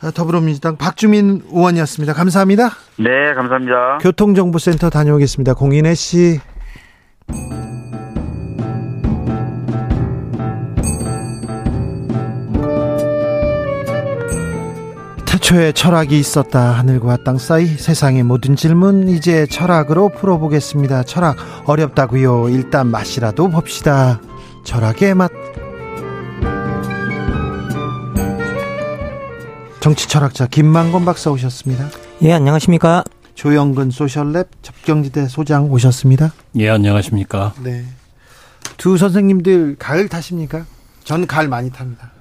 [0.03, 2.13] 아, 더불어민주당 박주민 의원이었습니다.
[2.13, 2.71] 감사합니다.
[2.99, 3.99] 네, 감사합니다.
[3.99, 5.55] 교통정보센터 다녀오겠습니다.
[5.55, 6.41] 공인혜 씨.
[15.47, 16.73] 태초에 철학이 있었다.
[16.73, 21.05] 하늘과 땅 사이 세상의 모든 질문 이제 철학으로 풀어보겠습니다.
[21.05, 22.49] 철학 어렵다고요.
[22.49, 24.21] 일단 맛이라도 봅시다.
[24.65, 25.31] 철학의 맛.
[29.79, 31.91] 정치 철학자 김만건 박사 오셨습니다.
[32.23, 33.05] 예, 안녕하십니까?
[33.37, 36.33] 조영근 소셜랩 접경지대 소장 오셨습니다.
[36.57, 37.55] 예, 안녕하십니까?
[37.63, 37.85] 네.
[38.79, 40.65] 두 선생님들 가을 타십니까?
[41.05, 42.16] 전 가을 많이 탑니다.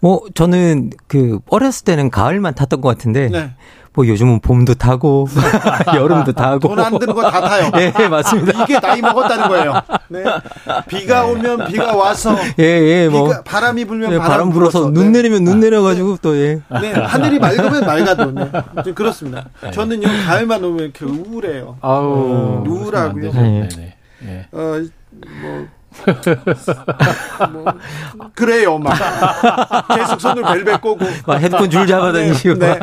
[0.00, 3.50] 뭐 저는 그 어렸을 때는 가을만 탔던 것 같은데 네.
[3.94, 5.26] 뭐 요즘은 봄도 타고
[5.96, 7.70] 여름도 타고 돈 안 드는 거 다 타요.
[7.80, 8.62] 예, 네, 맞습니다.
[8.62, 9.72] 이게 나이 먹었다는 거예요.
[10.08, 10.22] 네.
[10.86, 11.30] 비가 네.
[11.32, 15.18] 오면 비가 와서 예, 예, 뭐 비가, 바람이 불면 예, 바람, 바람 불어서 눈 네.
[15.22, 16.60] 내리면 눈 내려 가지고 또 예.
[16.82, 18.92] 네, 하늘이 맑으면 맑아도 네.
[18.94, 19.46] 그렇습니다.
[19.62, 19.70] 네.
[19.70, 21.78] 저는요 가을만 오면 이렇게 우울해요.
[21.80, 23.32] 아우 우울하고요.
[23.32, 23.68] 네.
[24.20, 24.46] 네.
[24.52, 24.58] 어,
[25.40, 25.66] 뭐
[27.52, 27.64] 뭐,
[28.34, 28.94] 그래요, 막.
[29.94, 31.04] 계속 손을 벨벨 꼬고.
[31.26, 32.54] 막 헤드폰 줄 잡아다니고.
[32.58, 32.78] 네.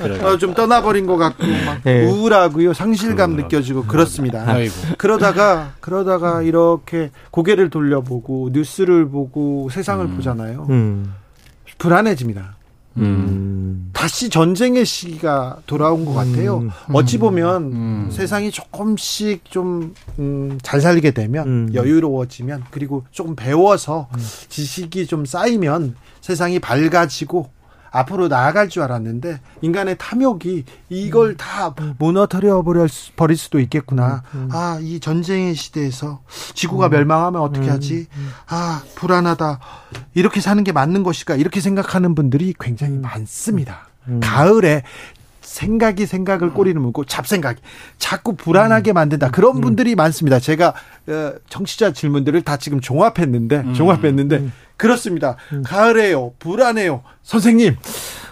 [0.00, 0.24] 네.
[0.24, 1.82] 어, 좀 떠나버린 것 같고, 막.
[1.84, 2.04] 네.
[2.04, 2.74] 우울하고요.
[2.74, 3.42] 상실감 그러구나.
[3.42, 4.44] 느껴지고, 그렇습니다.
[4.46, 4.74] 아이고.
[4.98, 10.16] 그러다가, 그러다가 이렇게 고개를 돌려보고, 뉴스를 보고, 세상을 음.
[10.16, 10.66] 보잖아요.
[10.70, 11.14] 음.
[11.78, 12.57] 불안해집니다.
[13.00, 13.90] 음.
[13.92, 16.58] 다시 전쟁의 시기가 돌아온 것 같아요.
[16.58, 16.70] 음.
[16.92, 18.08] 어찌 보면 음.
[18.12, 19.88] 세상이 조금씩 좀잘
[20.20, 21.70] 음, 살게 되면 음.
[21.74, 24.20] 여유로워지면 그리고 조금 배워서 음.
[24.48, 27.50] 지식이 좀 쌓이면 세상이 밝아지고
[27.90, 31.36] 앞으로 나아갈 줄 알았는데 인간의 탐욕이 이걸 음.
[31.36, 34.22] 다 무너뜨려 버릴 수도 있겠구나.
[34.34, 34.48] 음, 음.
[34.52, 36.20] 아, 이 전쟁의 시대에서
[36.54, 38.06] 지구가 멸망하면 어떻게 하지?
[38.48, 39.60] 아, 불안하다.
[40.14, 41.36] 이렇게 사는 게 맞는 것일까?
[41.36, 43.88] 이렇게 생각하는 분들이 굉장히 많습니다.
[44.20, 44.84] 가을에
[45.48, 47.60] 생각이 생각을 꼬리를 물고 잡생각이
[47.96, 49.30] 자꾸 불안하게 만든다.
[49.30, 50.38] 그런 분들이 많습니다.
[50.38, 50.74] 제가
[51.08, 55.36] 어, 정치자 질문들을 다 지금 종합했는데 종합했는데 그렇습니다.
[55.52, 55.62] 음.
[55.64, 56.32] 가을에요.
[56.38, 57.02] 불안해요.
[57.22, 57.76] 선생님.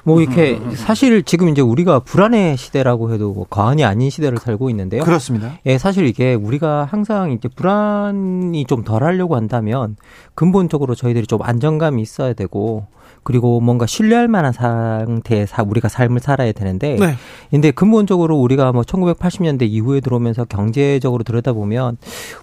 [0.04, 5.02] 뭐 이렇게 사실 지금 이제 우리가 불안의 시대라고 해도 뭐 과언이 아닌 시대를 살고 있는데요.
[5.02, 5.58] 그렇습니다.
[5.66, 9.96] 예, 사실 이게 우리가 항상 이제 불안이 좀 덜 하려고 한다면
[10.36, 12.86] 근본적으로 저희들이 좀 안정감이 있어야 되고
[13.26, 17.16] 그리고 뭔가 신뢰할 만한 상태의 사, 우리가 삶을 살아야 되는데 네.
[17.50, 21.96] 근데 근본적으로 우리가 뭐 1980년대 이후에 들어오면서 경제적으로 들여다보면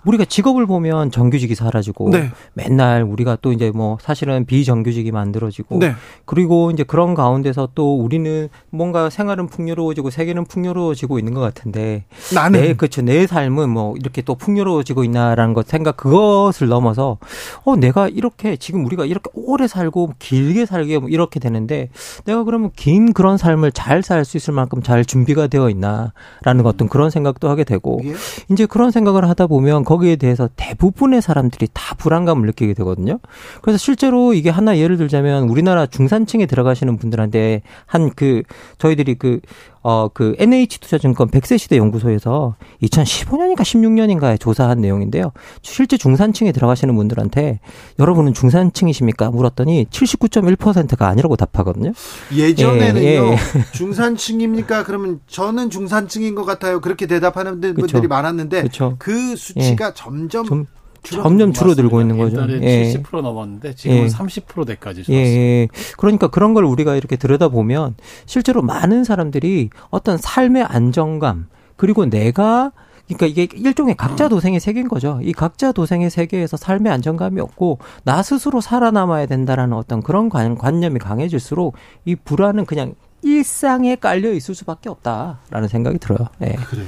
[0.03, 2.31] 우리가 직업을 보면 정규직이 사라지고 네.
[2.53, 5.93] 맨날 우리가 또 이제 뭐 사실은 비정규직이 만들어지고 네.
[6.25, 12.03] 그리고 이제 그런 가운데서 또 우리는 뭔가 생활은 풍요로워지고 세계는 풍요로워지고 있는 것 같은데
[12.35, 17.19] 나는 내 그렇죠 내 삶은 뭐 이렇게 또 풍요로워지고 있나라는 것 생각 그것을 넘어서
[17.63, 21.89] 어 내가 이렇게 지금 우리가 이렇게 오래 살고 길게 살 게뭐 이렇게 되는데
[22.25, 26.89] 내가 그러면 긴 그런 삶을 잘 살 수 있을 만큼 잘 준비가 되어 있나라는 어떤
[26.89, 28.13] 그런 생각도 하게 되고 예.
[28.51, 33.19] 이제 그런 생각을 하다 보면 거기에 대해서 대부분의 사람들이 다 불안감을 느끼게 되거든요.
[33.61, 38.43] 그래서 실제로 이게 하나 예를 들자면 우리나라 중산층에 들어가시는 분들한테 한 그
[38.77, 39.39] 저희들이 그
[39.83, 45.31] 어, 그 NH투자증권 100세 시대 연구소에서 2015년인가 16년인가에 조사한 내용인데요.
[45.61, 47.59] 실제 중산층에 들어가시는 분들한테
[47.99, 49.29] 여러분은 중산층이십니까?
[49.31, 51.91] 물었더니 79.1%가 아니라고 답하거든요.
[52.33, 53.05] 예전에는요.
[53.05, 53.37] 예, 예.
[53.75, 54.85] 중산층입니까?
[54.85, 56.79] 그러면 저는 중산층인 것 같아요.
[56.79, 58.01] 그렇게 대답하는 분들이 그쵸.
[58.07, 58.95] 많았는데 그쵸.
[58.99, 59.91] 그 수치가 예.
[59.93, 60.65] 점점 좀,
[61.03, 62.45] 점점 줄어들고 있는 거죠.
[62.61, 62.93] 예.
[62.93, 64.07] 70% 넘었는데 지금은 예.
[64.07, 65.25] 30%대까지 줄었어요.
[65.25, 65.67] 예.
[65.97, 67.95] 그러니까 그런 걸 우리가 이렇게 들여다보면
[68.25, 72.71] 실제로 많은 사람들이 어떤 삶의 안정감 그리고 내가
[73.07, 75.19] 그러니까 이게 일종의 각자 도생의 세계인 거죠.
[75.21, 80.99] 이 각자 도생의 세계에서 삶의 안정감이 없고 나 스스로 살아남아야 된다라는 어떤 그런 관, 관념이
[80.99, 81.75] 강해질수록
[82.05, 86.27] 이 불안은 그냥 일상에 깔려 있을 수밖에 없다라는 생각이 들어요.
[86.41, 86.53] 예.
[86.53, 86.87] 그래요.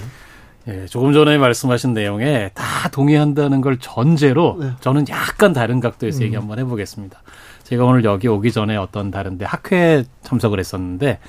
[0.68, 4.72] 예, 조금 전에 말씀하신 내용에 다 동의한다는 걸 전제로 네.
[4.80, 6.24] 저는 약간 다른 각도에서 음.
[6.24, 7.22] 얘기 한번 해보겠습니다.
[7.64, 11.20] 제가 오늘 여기 오기 전에 어떤 다른데 학회에 참석을 했었는데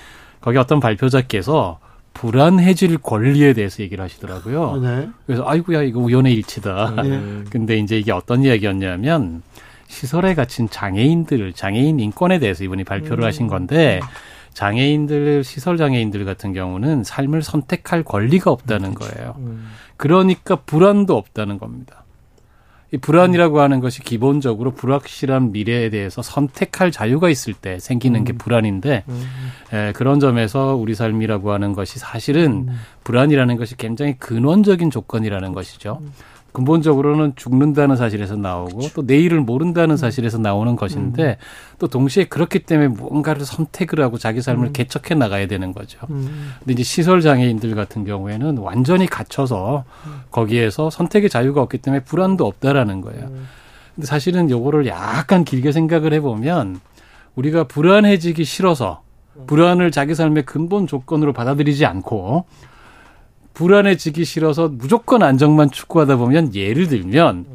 [0.40, 1.78] 거기 어떤 발표자께서
[2.14, 4.80] 불안해질 권리에 대해서 얘기를 하시더라고요.
[4.80, 5.08] 네.
[5.26, 7.02] 그래서 아이고야 이거 우연의 일치다.
[7.02, 7.20] 네.
[7.50, 9.42] 근데 이제 이게 어떤 이야기였냐면
[9.88, 13.26] 시설에 갇힌 장애인들, 장애인 인권에 대해서 이분이 발표를 음.
[13.26, 14.00] 하신 건데
[14.56, 19.34] 장애인들 시설 장애인들 같은 경우는 삶을 선택할 권리가 없다는 거예요.
[19.36, 19.68] 음.
[19.98, 22.04] 그러니까 불안도 없다는 겁니다.
[22.90, 28.38] 이 불안이라고 하는 것이 기본적으로 불확실한 미래에 대해서 선택할 자유가 있을 때 생기는 게 음.
[28.38, 29.04] 불안인데
[29.74, 32.70] 에, 그런 점에서 우리 삶이라고 하는 것이 사실은
[33.04, 36.00] 불안이라는 것이 굉장히 근원적인 조건이라는 것이죠.
[36.56, 41.76] 근본적으로는 죽는다는 사실에서 나오고 또 내일을 모른다는 사실에서 나오는 것인데 음.
[41.78, 44.72] 또 동시에 그렇기 때문에 무언가를 선택을 하고 자기 삶을 음.
[44.72, 45.98] 개척해 나가야 되는 거죠.
[46.08, 46.54] 음.
[46.60, 49.84] 근데 이제 시설 장애인들 같은 경우에는 완전히 갇혀서
[50.30, 53.30] 거기에서 선택의 자유가 없기 때문에 불안도 없다라는 거예요.
[53.94, 56.80] 근데 사실은 요거를 약간 길게 생각을 해 보면
[57.34, 59.02] 우리가 불안해지기 싫어서
[59.46, 62.46] 불안을 자기 삶의 근본 조건으로 받아들이지 않고
[63.56, 67.46] 불안해지기 싫어서 무조건 안정만 추구하다 보면 예를 들면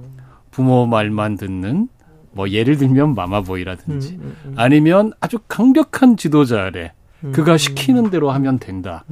[0.49, 1.89] 부모 말만 듣는
[2.31, 4.53] 뭐 예를 들면 마마보이라든지 음, 음, 음.
[4.57, 6.93] 아니면 아주 강력한 지도자 아래
[7.33, 9.05] 그가 시키는 대로 하면 된다.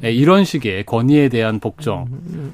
[0.00, 2.08] 네, 이런 식의 권위에 대한 복종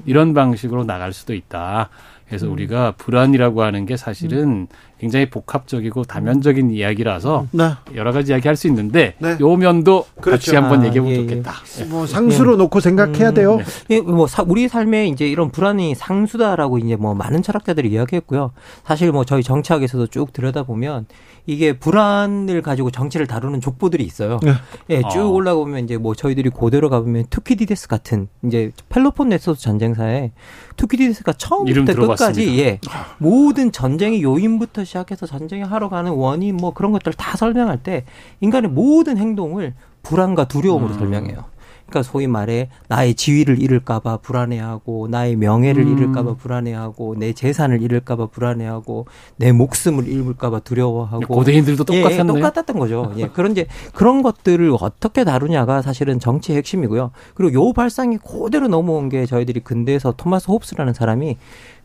[0.05, 1.89] 이런 방식으로 나갈 수도 있다.
[2.27, 4.67] 그래서 우리가 불안이라고 하는 게 사실은
[4.99, 7.71] 굉장히 복합적이고 다면적인 이야기라서 네.
[7.95, 9.37] 여러 가지 이야기 할 수 있는데 네.
[9.39, 10.51] 요 면도 그렇죠.
[10.51, 11.27] 같이 한번 얘기해 보면 아, 예, 예.
[11.27, 11.53] 좋겠다.
[11.79, 11.83] 예.
[11.85, 12.57] 뭐 상수로 예.
[12.57, 13.57] 놓고 생각해야 음, 돼요.
[13.87, 13.95] 네.
[13.95, 18.51] 예, 뭐 사, 우리 삶에 이제 이런 불안이 상수다라고 이제 뭐 많은 철학자들이 이야기했고요.
[18.83, 21.05] 사실 뭐 저희 정치학에서도 쭉 들여다 보면
[21.49, 24.39] 이게 불안을 가지고 정치를 다루는 족보들이 있어요.
[24.43, 24.53] 네.
[24.91, 25.25] 예, 쭉 아.
[25.25, 30.31] 올라가보면 이제 뭐 저희들이 고대로 가보면 투키디데스 같은 이제 펠로폰네소스 전쟁사에
[30.75, 32.79] 투키디데스가 처음부터 끝까지 예,
[33.17, 38.05] 모든 전쟁의 요인부터 시작해서 전쟁에 하러 가는 원인 뭐 그런 것들 다 설명할 때
[38.41, 39.73] 인간의 모든 행동을
[40.03, 40.99] 불안과 두려움으로 음.
[40.99, 41.45] 설명해요.
[41.89, 45.97] 그러니까 소위 말해 나의 지위를 잃을까봐 불안해하고 나의 명예를 음.
[45.97, 52.15] 잃을까봐 불안해하고 내 재산을 잃을까봐 불안해하고 내 목숨을 잃을까봐 두려워하고 고대인들도 똑같았네.
[52.15, 53.11] 예, 똑같았던 거죠.
[53.17, 57.11] 예, 그런 이제 그런 것들을 어떻게 다루냐가 사실은 정치의 핵심이고요.
[57.33, 61.37] 그리고 요 발상이 그대로 넘어온 게 저희들이 근대에서 토마스 홉스라는 사람이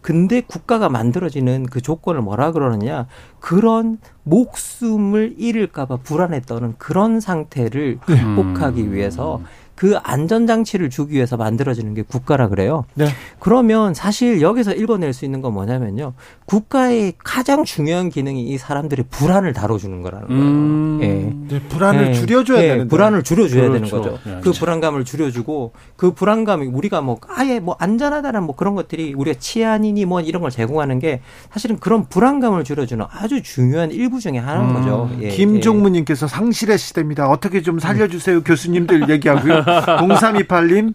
[0.04, 3.06] 근데 국가가 만들어지는 그 조건을 뭐라 그러느냐
[3.40, 6.00] 그런 목숨을 잃을까봐
[6.46, 8.22] 떠는 그런 상태를 네.
[8.22, 8.92] 극복하기 음.
[8.92, 9.40] 위해서
[9.74, 12.84] 그 안전장치를 주기 위해서 만들어지는 게 국가라 그래요.
[12.94, 13.08] 네.
[13.40, 16.14] 그러면 사실 여기서 읽어낼 수 있는 건 뭐냐면요.
[16.46, 20.42] 국가의 가장 중요한 기능이 이 사람들의 불안을 다뤄주는 거라는 거예요.
[20.42, 20.98] 음.
[21.02, 21.54] 예.
[21.54, 22.12] 네, 불안을 네.
[22.14, 22.68] 줄여줘야 네.
[22.68, 23.72] 되는 불안을 줄여줘야 그렇죠.
[23.72, 24.18] 되는 거죠.
[24.24, 24.40] 네.
[24.42, 30.04] 그 불안감을 줄여주고 그 불안감이 우리가 뭐 아예 뭐 안전하다는 뭐 그런 것들이 우리가 치안이니
[30.04, 31.20] 뭐 이런 걸 제공하는 게
[31.50, 34.74] 사실은 그런 불안감을 줄여주는 아주 중요한 일부 중에 하나인 음.
[34.74, 35.10] 거죠.
[35.20, 35.28] 예.
[35.28, 37.28] 김종무님께서 상실의 시대입니다.
[37.28, 39.63] 어떻게 좀 살려주세요, 교수님들 얘기하고요.
[40.00, 40.94] 0328님,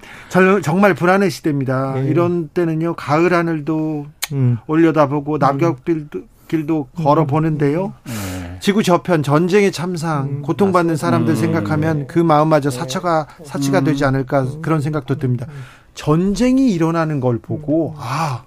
[0.63, 1.93] 정말 불안의 시대입니다.
[1.95, 2.07] 네.
[2.07, 4.57] 이런 때는요, 가을 하늘도 음.
[4.67, 7.93] 올려다보고 낙엽길도 길도 걸어 보는데요.
[8.05, 8.57] 네.
[8.59, 11.35] 지구 저편 전쟁의 참상 음, 고통받는 사람들 음.
[11.35, 15.45] 생각하면 그 마음마저 사처가 사치가 되지 않을까 그런 생각도 듭니다.
[15.93, 18.43] 전쟁이 일어나는 걸 보고 아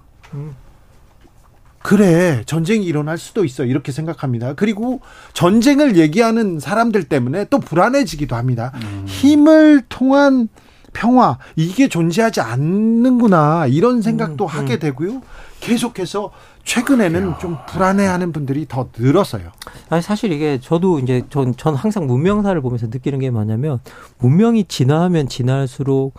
[1.83, 4.53] 그래 전쟁이 일어날 수도 있어 이렇게 생각합니다.
[4.53, 5.01] 그리고
[5.33, 8.71] 전쟁을 얘기하는 사람들 때문에 또 불안해지기도 합니다.
[8.75, 9.03] 음.
[9.05, 10.47] 힘을 통한
[10.93, 14.47] 평화 이게 존재하지 않는구나 이런 생각도 음, 음.
[14.47, 15.21] 하게 되고요.
[15.59, 16.31] 계속해서
[16.63, 19.51] 최근에는 좀 불안해하는 분들이 더 늘었어요.
[19.89, 23.79] 아니 사실 이게 저도 이제 전, 전 항상 문명사를 보면서 느끼는 게 뭐냐면
[24.19, 26.13] 문명이 진화하면 진화할수록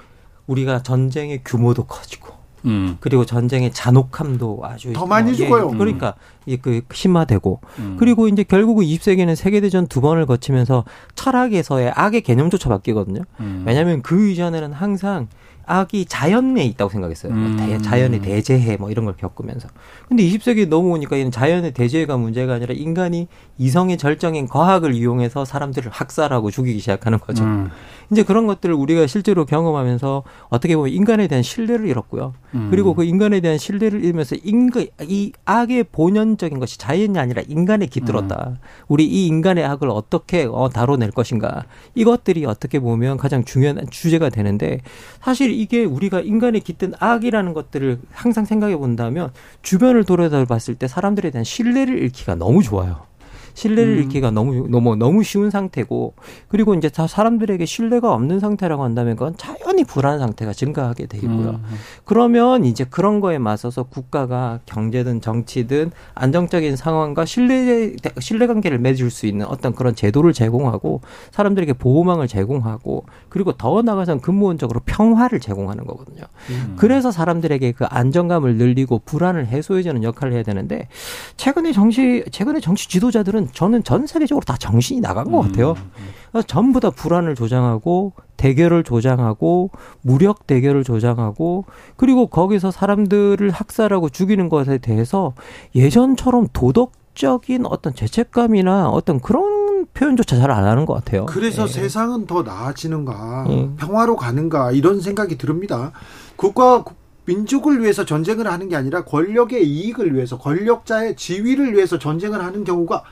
[0.47, 2.97] 우리가 전쟁의 규모도 커지고 음.
[3.01, 5.71] 그리고 전쟁의 잔혹함도 아주 더 많이 뭐, 죽어요.
[5.73, 6.15] 예, 그러니까
[6.63, 7.97] 그 심화되고 음.
[7.99, 10.85] 그리고 이제 결국은 20세기는 세계 대전 두 번을 거치면서
[11.15, 13.23] 철학에서의 악의 개념조차 바뀌거든요.
[13.41, 13.65] 음.
[13.67, 15.29] 왜냐하면 그 이전에는 항상
[15.67, 17.33] 악이 자연에 있다고 생각했어요.
[17.33, 17.57] 뭐 음.
[17.57, 19.69] 대, 자연의 대재해 뭐 이런 걸 겪으면서.
[20.09, 26.51] 근데 20세기 넘어오니까 이는 자연의 대재해가 문제가 아니라 인간이 이성의 절정인 과학을 이용해서 사람들을 학살하고
[26.51, 27.45] 죽이기 시작하는 거죠.
[27.45, 27.71] 음.
[28.11, 32.35] 이제 그런 것들을 우리가 실제로 경험하면서 어떻게 보면 인간에 대한 신뢰를 잃었고요.
[32.55, 32.69] 음.
[32.71, 38.47] 그리고 그 인간에 대한 신뢰를 잃으면서 인간 이 악의 본연적인 것이 자연이 아니라 인간에 깃들었다.
[38.51, 38.57] 음.
[38.89, 41.65] 우리 이 인간의 악을 어떻게 어, 다뤄낼 것인가.
[41.95, 44.81] 이것들이 어떻게 보면 가장 중요한 주제가 되는데
[45.23, 49.33] 사실 이게 우리가 인간에 깃든 악이라는 것들을 항상 생각해 본다면
[49.63, 53.07] 주변을 돌아다 봤을 때 사람들에 대한 신뢰를 잃기가 너무 좋아요.
[53.55, 53.99] 신뢰를 음.
[54.03, 56.15] 잃기가 너무 너무 너무 쉬운 상태고
[56.49, 61.51] 그리고 이제 다 사람들에게 신뢰가 없는 상태라고 한다면 그건 자연히 불안 상태가 증가하게 돼 있고요.
[61.51, 61.63] 음.
[62.05, 69.27] 그러면 이제 그런 거에 맞서서 국가가 경제든 정치든 안정적인 상황과 신뢰 신뢰 관계를 맺을 수
[69.27, 71.01] 있는 어떤 그런 제도를 제공하고
[71.31, 76.25] 사람들에게 보호망을 제공하고 그리고 더 나아가서는 근본적으로 평화를 제공하는 거거든요.
[76.51, 76.75] 음.
[76.77, 80.89] 그래서 사람들에게 그 안정감을 늘리고 불안을 해소해주는 역할을 해야 되는데
[81.37, 85.71] 최근에 정치 최근에 정치 지도자들은 저는 전 세계적으로 다 정신이 나간 것 같아요.
[85.73, 86.05] 음, 음.
[86.31, 89.71] 그러니까 전부 다 불안을 조장하고 대결을 조장하고
[90.03, 91.65] 무력 대결을 조장하고
[91.97, 95.35] 그리고 거기서 사람들을 학살하고 죽이는 것에 대해서
[95.75, 101.27] 예전처럼 도덕적인 어떤 죄책감이나 어떤 그런 표현조차 잘 안 하는 것 같아요.
[101.27, 101.73] 그래서 네.
[101.73, 103.71] 세상은 더 나아지는가, 네.
[103.77, 105.93] 평화로 가는가 이런 생각이 듭니다.
[106.37, 106.85] 국가
[107.27, 113.03] 민족을 위해서 전쟁을 하는 게 아니라 권력의 이익을 위해서 권력자의 지위를 위해서 전쟁을 하는 경우가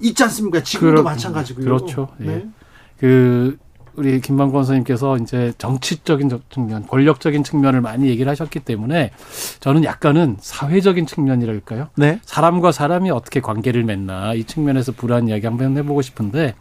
[0.00, 0.62] 있지 않습니까?
[0.62, 1.64] 지금도 그렇, 마찬가지고요.
[1.64, 2.08] 그렇죠.
[2.20, 2.24] 예.
[2.24, 2.48] 네.
[2.98, 3.58] 그
[3.96, 9.10] 우리 김만권 선생님께서 이제 정치적인 측면, 권력적인 측면을 많이 얘기를 하셨기 때문에
[9.60, 11.88] 저는 약간은 사회적인 측면이랄까요?
[11.96, 12.20] 네.
[12.24, 16.54] 사람과 사람이 어떻게 관계를 맺나 이 측면에서 불안 이야기 한번 해보고 싶은데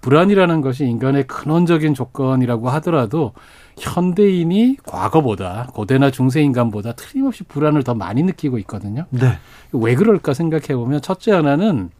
[0.00, 3.32] 불안이라는 것이 인간의 근원적인 조건이라고 하더라도
[3.78, 9.06] 현대인이 과거보다 고대나 중세 인간보다 틀림없이 불안을 더 많이 느끼고 있거든요.
[9.10, 9.38] 네.
[9.72, 11.90] 왜 그럴까 생각해 보면 첫째 하나는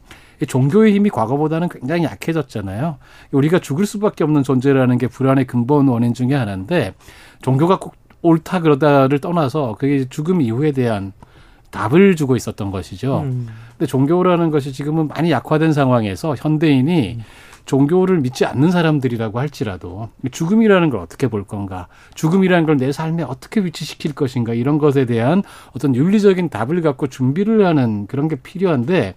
[0.45, 2.99] 종교의 힘이 과거보다는 굉장히 약해졌잖아요.
[3.32, 6.95] 우리가 죽을 수밖에 없는 존재라는 게 불안의 근본 원인 중에 하나인데
[7.43, 11.12] 종교가 꼭 옳다 그러다를 떠나서 그게 죽음 이후에 대한
[11.70, 13.20] 답을 주고 있었던 것이죠.
[13.20, 13.49] 음.
[13.72, 17.22] 근데 종교라는 것이 지금은 많이 약화된 상황에서 현대인이 음.
[17.66, 23.61] 종교를 믿지 않는 사람들이라고 할지라도 죽음이라는 걸 어떻게 볼 건가, 죽음이라는 걸 내 삶에 어떻게
[23.61, 25.43] 위치시킬 것인가 이런 것에 대한
[25.74, 29.14] 어떤 윤리적인 답을 갖고 준비를 하는 그런 게 필요한데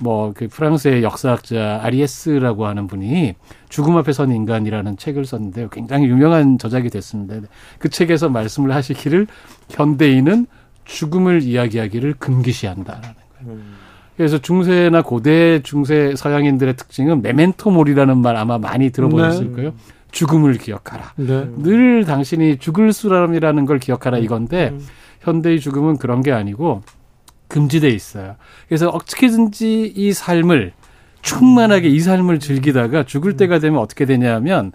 [0.00, 3.34] 뭐 그 프랑스의 역사학자 아리에스라고 하는 분이
[3.68, 7.46] 죽음 앞에 선 인간이라는 책을 썼는데 굉장히 유명한 저작이 됐습니다.
[7.78, 9.26] 그 책에서 말씀을 하시기를
[9.70, 10.46] 현대인은
[10.84, 13.56] 죽음을 이야기하기를 금기시한다라는 거예요.
[13.56, 13.74] 음.
[14.16, 19.52] 그래서 중세나 고대 중세 서양인들의 특징은 메멘토 몰이라는 말 아마 많이 들어보셨을 네.
[19.54, 19.72] 거예요.
[20.10, 21.12] 죽음을 기억하라.
[21.16, 21.48] 네.
[21.58, 24.80] 늘 당신이 죽을 수람이라는 걸 기억하라 이건데 음.
[25.20, 26.82] 현대의 죽음은 그런 게 아니고
[27.48, 28.36] 금지돼 있어요.
[28.68, 30.72] 그래서 어떻게든지 이 삶을
[31.22, 34.72] 충만하게 이 삶을 즐기다가 죽을 때가 되면 어떻게 되냐면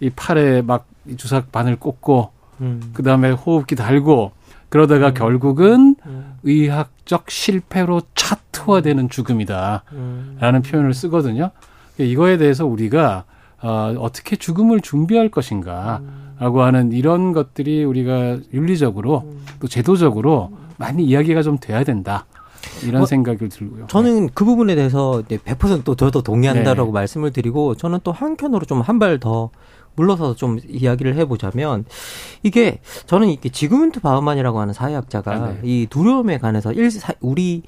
[0.00, 2.90] 이 팔에 막 주삭 바늘 꽂고 음.
[2.94, 4.32] 그 다음에 호흡기 달고
[4.68, 5.14] 그러다가 음.
[5.14, 6.34] 결국은 음.
[6.42, 10.62] 의학적 실패로 차트화되는 죽음이다라는 음.
[10.64, 11.50] 표현을 쓰거든요.
[11.98, 13.24] 이거에 대해서 우리가
[13.62, 21.58] 어, 어떻게 죽음을 준비할 것인가라고 하는 이런 것들이 우리가 윤리적으로 또 제도적으로 많이 이야기가 좀
[21.58, 22.26] 돼야 된다.
[22.82, 23.86] 이런 뭐, 생각이 들고요.
[23.88, 26.92] 저는 그 부분에 대해서 100% 저도 동의한다라고 네.
[26.92, 29.50] 말씀을 드리고 저는 또 한편으로 좀 한 발 더
[29.96, 31.84] 물러서 좀 이야기를 해보자면
[32.42, 35.60] 이게 저는 이게 지그문트 바우만이라고 하는 사회학자가 아, 네.
[35.62, 37.62] 이 두려움에 관해서 일, 우리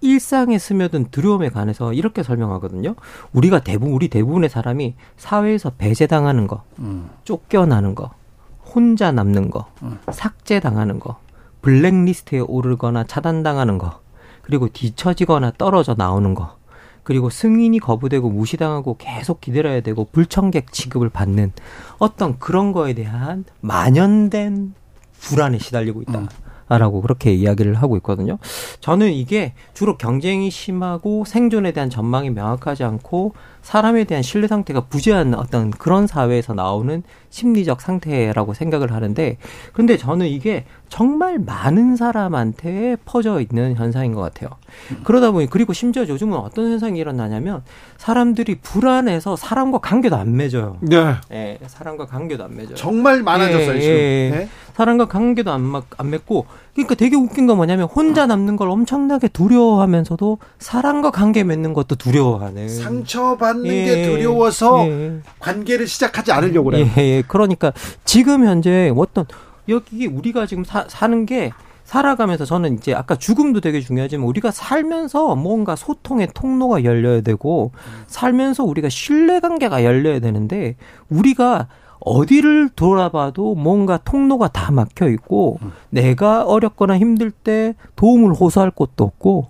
[0.00, 2.94] 일상에 스며든 두려움에 관해서 이렇게 설명하거든요.
[3.32, 7.10] 우리가 대부분 우리 대부분의 사람이 사회에서 배제당하는 거, 음.
[7.24, 8.10] 쫓겨나는 거,
[8.74, 9.98] 혼자 남는 거, 음.
[10.10, 11.18] 삭제당하는 거,
[11.62, 14.00] 블랙리스트에 오르거나 차단당하는 거,
[14.42, 16.56] 그리고 뒤처지거나 떨어져 나오는 거,
[17.02, 21.52] 그리고 승인이 거부되고 무시당하고 계속 기다려야 되고 불청객 취급을 받는
[21.98, 24.74] 어떤 그런 거에 대한 만연된
[25.20, 26.18] 불안에 시달리고 있다.
[26.18, 26.28] 음.
[26.68, 28.36] 라고 그렇게 이야기를 하고 있거든요.
[28.80, 33.32] 저는 이게 주로 경쟁이 심하고 생존에 대한 전망이 명확하지 않고
[33.62, 39.36] 사람에 대한 신뢰 상태가 부재한 어떤 그런 사회에서 나오는 심리적 상태라고 생각을 하는데
[39.72, 44.48] 근데 저는 이게 정말 많은 사람한테 퍼져 있는 현상인 것 같아요.
[45.04, 47.62] 그러다 보니 그리고 심지어 요즘은 어떤 현상이 일어나냐면
[47.98, 50.78] 사람들이 불안해서 사람과 관계도 안 맺어요.
[50.80, 51.14] 네.
[51.28, 52.74] 네 사람과 관계도 안 맺어요.
[52.74, 53.94] 정말 많아졌어요 예, 지금.
[53.94, 54.48] 예, 네?
[54.74, 59.28] 사람과 관계도 안, 막, 안 맺고 그러니까 되게 웃긴 건 뭐냐면 혼자 남는 걸 엄청나게
[59.28, 62.68] 두려워하면서도 사람과 관계 맺는 것도 두려워하는.
[62.68, 65.20] 상처받 는 예, 게 두려워서 예.
[65.38, 66.86] 관계를 시작하지 않으려고 그래요.
[66.96, 67.22] 예, 예.
[67.26, 67.72] 그러니까
[68.04, 69.24] 지금 현재 어떤
[69.68, 71.52] 여기 우리가 지금 사, 사는 게
[71.84, 77.72] 살아가면서 저는 이제 아까 죽음도 되게 중요하지만 우리가 살면서 뭔가 소통의 통로가 열려야 되고
[78.08, 80.76] 살면서 우리가 신뢰 관계가 열려야 되는데
[81.08, 81.68] 우리가
[82.00, 85.58] 어디를 돌아봐도 뭔가 통로가 다 막혀 있고
[85.90, 89.48] 내가 어렵거나 힘들 때 도움을 호소할 곳도 없고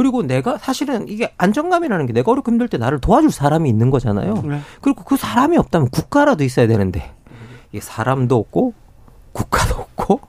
[0.00, 4.32] 그리고 내가 사실은 이게 안정감이라는 게 내가 어렵고 힘들 때 나를 도와줄 사람이 있는 거잖아요.
[4.46, 4.60] 네.
[4.80, 7.12] 그리고 그 사람이 없다면 국가라도 있어야 되는데
[7.70, 8.72] 이게 사람도 없고
[9.32, 10.20] 국가도 없고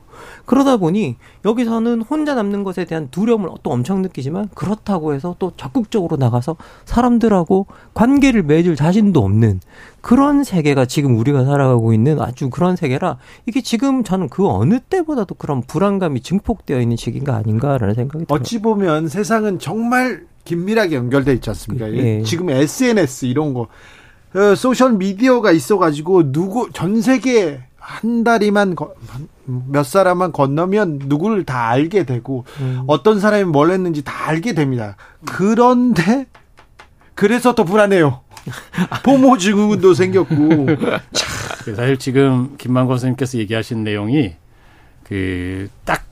[0.46, 6.18] 그러다 보니 여기서는 혼자 남는 것에 대한 두려움을 또 엄청 느끼지만 그렇다고 해서 또 적극적으로
[6.18, 9.60] 나가서 사람들하고 관계를 맺을 자신도 없는
[10.02, 15.36] 그런 세계가 지금 우리가 살아가고 있는 아주 그런 세계라 이게 지금 저는 그 어느 때보다도
[15.36, 18.40] 그런 불안감이 증폭되어 있는 시기가 아닌가라는 생각이 들어요.
[18.40, 21.92] 어찌 보면 세상은 정말 긴밀하게 연결돼 있지 않습니까?
[21.94, 22.24] 예.
[22.24, 23.68] 지금 SNS 이런 거
[24.34, 28.76] 어, 소셜 미디어가 있어가지고 누구 전 세계 한 다리만
[29.46, 32.84] 몇 사람만 건너면 누구를 다 알게 되고 음.
[32.88, 34.96] 어떤 사람이 뭘 했는지 다 알게 됩니다.
[35.26, 36.28] 그런데
[37.16, 38.22] 그래서 더 불안해요.
[39.04, 40.68] 보모 증후군도 생겼고.
[41.76, 44.36] 사실 지금 김만권 선생님께서 얘기하신 내용이
[45.04, 46.06] 그 딱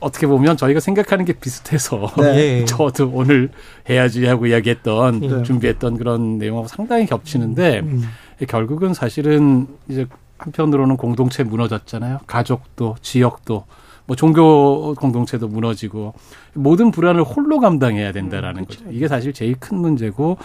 [0.00, 2.64] 어떻게 보면 저희가 생각하는 게 비슷해서 네.
[2.66, 3.50] 저도 오늘
[3.88, 5.42] 해야지 하고 이야기했던 네.
[5.42, 8.08] 준비했던 그런 내용하고 상당히 겹치는데 음.
[8.46, 10.06] 결국은 사실은 이제
[10.38, 12.20] 한편으로는 공동체 무너졌잖아요.
[12.26, 13.64] 가족도, 지역도,
[14.06, 16.14] 뭐 종교 공동체도 무너지고
[16.54, 18.84] 모든 불안을 홀로 감당해야 된다라는 음, 그렇죠.
[18.84, 18.96] 거죠.
[18.96, 20.38] 이게 사실 제일 큰 문제고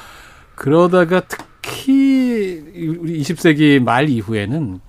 [0.56, 2.62] 그러다가 특히
[3.00, 4.82] 우리 20세기 말 이후에는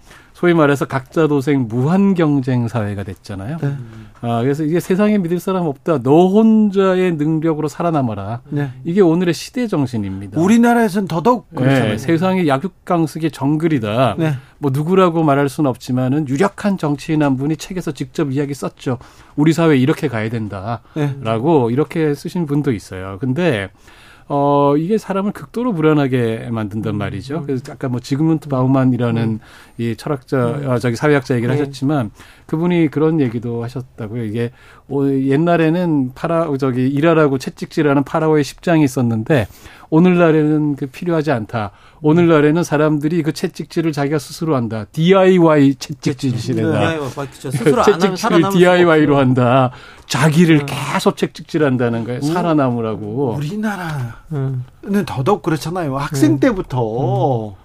[0.44, 3.56] 소위 말해서 각자 도생 무한 경쟁 사회가 됐잖아요.
[3.62, 3.76] 네.
[4.20, 6.02] 아, 그래서 이게 세상에 믿을 사람 없다.
[6.02, 8.42] 너 혼자의 능력으로 살아남아라.
[8.50, 8.68] 네.
[8.84, 10.38] 이게 오늘의 시대 정신입니다.
[10.38, 11.92] 우리나라에서는 더더욱 그렇잖아요.
[11.92, 14.16] 네, 세상에 약육강식의 정글이다.
[14.18, 14.34] 네.
[14.58, 18.98] 뭐 누구라고 말할 수는 없지만은 유력한 정치인 한 분이 책에서 직접 이야기 썼죠.
[19.36, 21.72] 우리 사회 이렇게 가야 된다라고 네.
[21.72, 23.16] 이렇게 쓰신 분도 있어요.
[23.18, 23.70] 근데
[24.28, 27.38] 어, 이게 사람을 극도로 불안하게 만든단 말이죠.
[27.38, 27.42] 음.
[27.46, 29.40] 그래서 아까 뭐 지그문트 바우만이라는 음.
[29.78, 30.70] 이 철학자, 음.
[30.70, 31.60] 아, 저기 사회학자 얘기를 네.
[31.60, 32.10] 하셨지만
[32.46, 34.24] 그분이 그런 얘기도 하셨다고요.
[34.24, 34.50] 이게
[34.83, 39.46] 어, 옛날에는 파라, 저기 일하라고 채찍질하는 파라오의 십장이 있었는데
[39.90, 41.70] 오늘날에는 그 필요하지 않다.
[42.02, 44.84] 오늘날에는 사람들이 그 채찍질을 자기가 스스로 한다.
[44.92, 46.90] DIY 채찍질 시대다.
[46.90, 46.98] 네.
[47.84, 49.70] 채찍질을 DIY로 한다.
[50.06, 50.66] 자기를 음.
[50.66, 52.20] 계속 채찍질한다는 거예요.
[52.20, 53.36] 살아남으라고.
[53.38, 54.64] 우리나라는 음.
[55.06, 55.96] 더더욱 그렇잖아요.
[55.96, 56.40] 학생 음.
[56.40, 57.48] 때부터.
[57.48, 57.63] 음.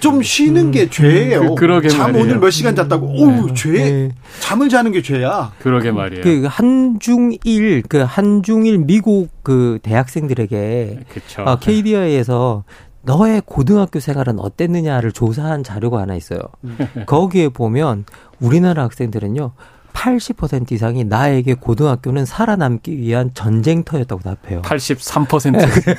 [0.00, 1.54] 좀 쉬는 게 죄예요.
[1.54, 2.22] 그, 러게잠 말이에요.
[2.24, 3.06] 오늘 몇 시간 잤다고.
[3.06, 3.54] 오, 네.
[3.54, 3.72] 죄.
[3.72, 4.10] 네.
[4.40, 5.52] 잠을 자는 게 죄야.
[5.60, 6.22] 그러게 말이에요.
[6.22, 11.42] 그 한중일 그 한중일 미국 그 대학생들에게 그쵸.
[11.42, 12.64] 어, KDI에서
[13.02, 16.40] 너의 고등학교 생활은 어땠느냐를 조사한 자료가 하나 있어요.
[16.64, 16.76] 음.
[17.06, 18.04] 거기에 보면
[18.40, 19.52] 우리나라 학생들은요.
[19.94, 24.60] 80% 이상이 나에게 고등학교는 살아남기 위한 전쟁터였다고 답해요.
[24.62, 25.96] 83%.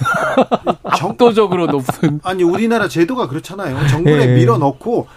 [0.83, 2.19] 압도적으로 높은.
[2.23, 3.87] 아니 우리나라 제도가 그렇잖아요.
[3.87, 4.35] 정글에 네.
[4.35, 5.07] 밀어넣고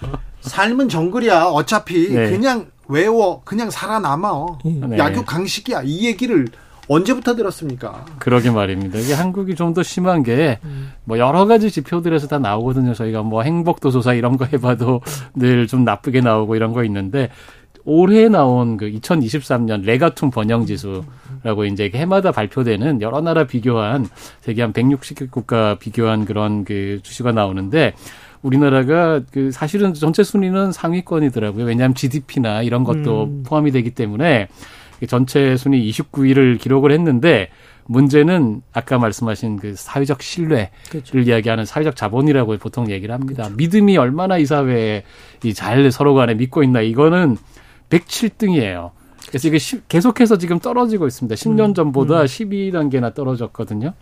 [0.41, 1.45] 삶은 정글이야.
[1.45, 2.31] 어차피 네.
[2.31, 4.47] 그냥 외워, 그냥 살아남아.
[4.65, 4.97] 네.
[4.97, 5.83] 약육 강식이야.
[5.85, 6.47] 이 얘기를
[6.91, 8.07] 언제부터 들었습니까?
[8.19, 8.99] 그러게 말입니다.
[8.99, 10.59] 이게 한국이 좀 더 심한 게,
[11.05, 12.95] 뭐, 여러 가지 지표들에서 다 나오거든요.
[12.95, 15.03] 저희가 뭐, 행복도 조사 이런 거 해봐도
[15.35, 17.29] 늘 좀 나쁘게 나오고 이런 거 있는데,
[17.91, 24.07] 올해 나온 그 2023년 레가툼 번영 지수라고 이제 해마다 발표되는 여러 나라 비교한
[24.43, 27.95] 세계 한 160개 국가 비교한 그런 그 주시가 나오는데
[28.43, 31.65] 우리나라가 그 사실은 전체 순위는 상위권이더라고요.
[31.65, 33.43] 왜냐하면 GDP나 이런 것도 음.
[33.47, 34.49] 포함이 되기 때문에
[35.09, 37.49] 전체 순위 29위를 기록을 했는데
[37.87, 41.19] 문제는 아까 말씀하신 그 사회적 신뢰를 그렇죠.
[41.19, 43.45] 이야기하는 사회적 자본이라고 보통 얘기를 합니다.
[43.45, 43.57] 그렇죠.
[43.57, 45.05] 믿음이 얼마나 이 사회에
[45.55, 47.39] 잘 서로 간에 믿고 있나 이거는
[47.91, 48.91] 107등이에요.
[49.29, 49.59] 그래서 이게
[49.89, 51.35] 계속해서 지금 떨어지고 있습니다.
[51.35, 52.27] 10년 음, 전보다 음.
[52.27, 53.93] 12단계나 떨어졌거든요.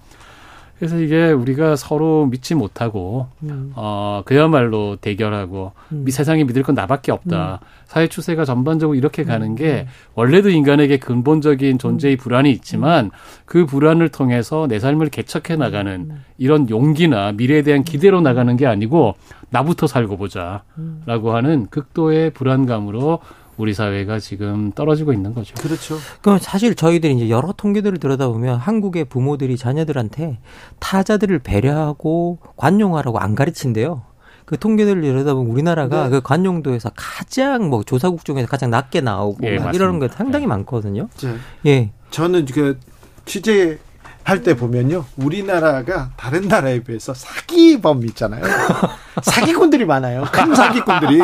[0.78, 3.72] 그래서 이게 우리가 서로 믿지 못하고 음.
[3.76, 6.04] 어 그야말로 대결하고 음.
[6.08, 7.60] 세상에 믿을 건 나밖에 없다.
[7.62, 7.66] 음.
[7.86, 9.26] 사회 추세가 전반적으로 이렇게 음.
[9.26, 13.10] 가는 게 원래도 인간에게 근본적인 존재의 불안이 있지만
[13.46, 19.14] 그 불안을 통해서 내 삶을 개척해 나가는 이런 용기나 미래에 대한 기대로 나가는 게 아니고
[19.48, 23.20] 나부터 살고 보자라고 하는 극도의 불안감으로
[23.56, 25.54] 우리 사회가 지금 떨어지고 있는 거죠.
[25.54, 25.96] 그렇죠.
[26.20, 30.38] 그럼 사실 저희들이 이제 여러 통계들을 들여다보면 한국의 부모들이 자녀들한테
[30.78, 34.02] 타자들을 배려하고 관용하라고 안 가르친대요.
[34.44, 36.10] 그 통계들을 들여다보면 우리나라가 네.
[36.10, 40.48] 그 관용도에서 가장 뭐 조사국 중에서 가장 낮게 나오고 예, 이러는 게 상당히 네.
[40.48, 41.08] 많거든요.
[41.20, 41.36] 네.
[41.66, 41.90] 예.
[42.10, 42.78] 저는 그
[43.24, 43.78] 취재
[44.26, 45.04] 할 때 보면요.
[45.16, 48.42] 우리나라가 다른 나라에 비해서 사기범 있잖아요.
[49.22, 50.24] 사기꾼들이 많아요.
[50.32, 51.20] 큰 사기꾼들이.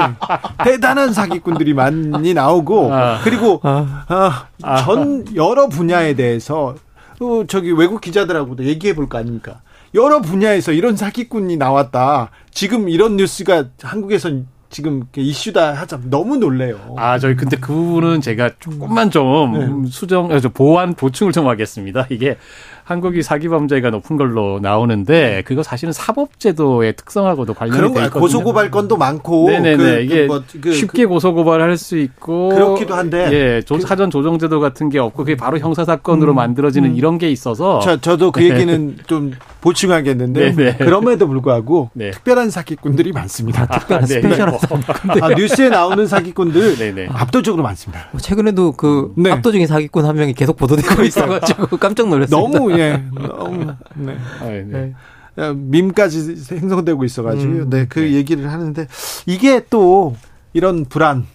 [0.64, 3.18] 대단한 사기꾼들이 많이 나오고, 아.
[3.24, 6.76] 그리고, 아, 아, 전 여러 분야에 대해서,
[7.18, 9.62] 또 저기 외국 기자들하고도 얘기해 볼 거 아닙니까?
[9.94, 12.30] 여러 분야에서 이런 사기꾼이 나왔다.
[12.52, 16.94] 지금 이런 뉴스가 한국에선 지금 이슈다 하자 너무 놀래요.
[16.96, 19.90] 아, 저희 근데 그 부분은 제가 조금만 좀 네.
[19.90, 22.06] 수정, 보완 보충을 좀 하겠습니다.
[22.08, 22.38] 이게
[22.84, 28.20] 한국이 사기 범죄가 높은 걸로 나오는데 그거 사실은 사법제도의 특성하고도 관련이 돼 있거든요.
[28.20, 33.28] 고소고발 건도 많고 네네네 그, 그 이게 뭐, 그, 쉽게 고소고발할 수 있고 그렇기도 한데
[33.32, 36.96] 예 조, 사전 조정제도 같은 게 없고 그게 바로 형사 사건으로 음, 만들어지는 음.
[36.96, 38.50] 이런 게 있어서 저, 저도 그 네.
[38.50, 39.32] 얘기는 좀
[39.62, 40.76] 보충하겠는데 네네.
[40.76, 42.10] 그럼에도 불구하고 네.
[42.10, 43.62] 특별한 사기꾼들이 많습니다.
[43.62, 47.08] 아, 특별한 아, 스페셜한 사기꾼들 아, 뉴스에 나오는 사기꾼들 네네.
[47.10, 48.08] 압도적으로 많습니다.
[48.10, 49.30] 뭐 최근에도 그 네.
[49.30, 52.58] 압도적인 사기꾼 한 명이 계속 보도되고 있어가지고 깜짝 놀랐습니다.
[52.58, 53.02] 너무 예.
[53.14, 54.16] 너무 네.
[54.40, 54.92] 아, 네.
[55.36, 55.52] 네.
[55.54, 58.12] 밈까지 생성되고 있어가지고 음, 네, 그 네.
[58.12, 58.86] 얘기를 하는데
[59.26, 60.16] 이게 또
[60.52, 61.26] 이런 불안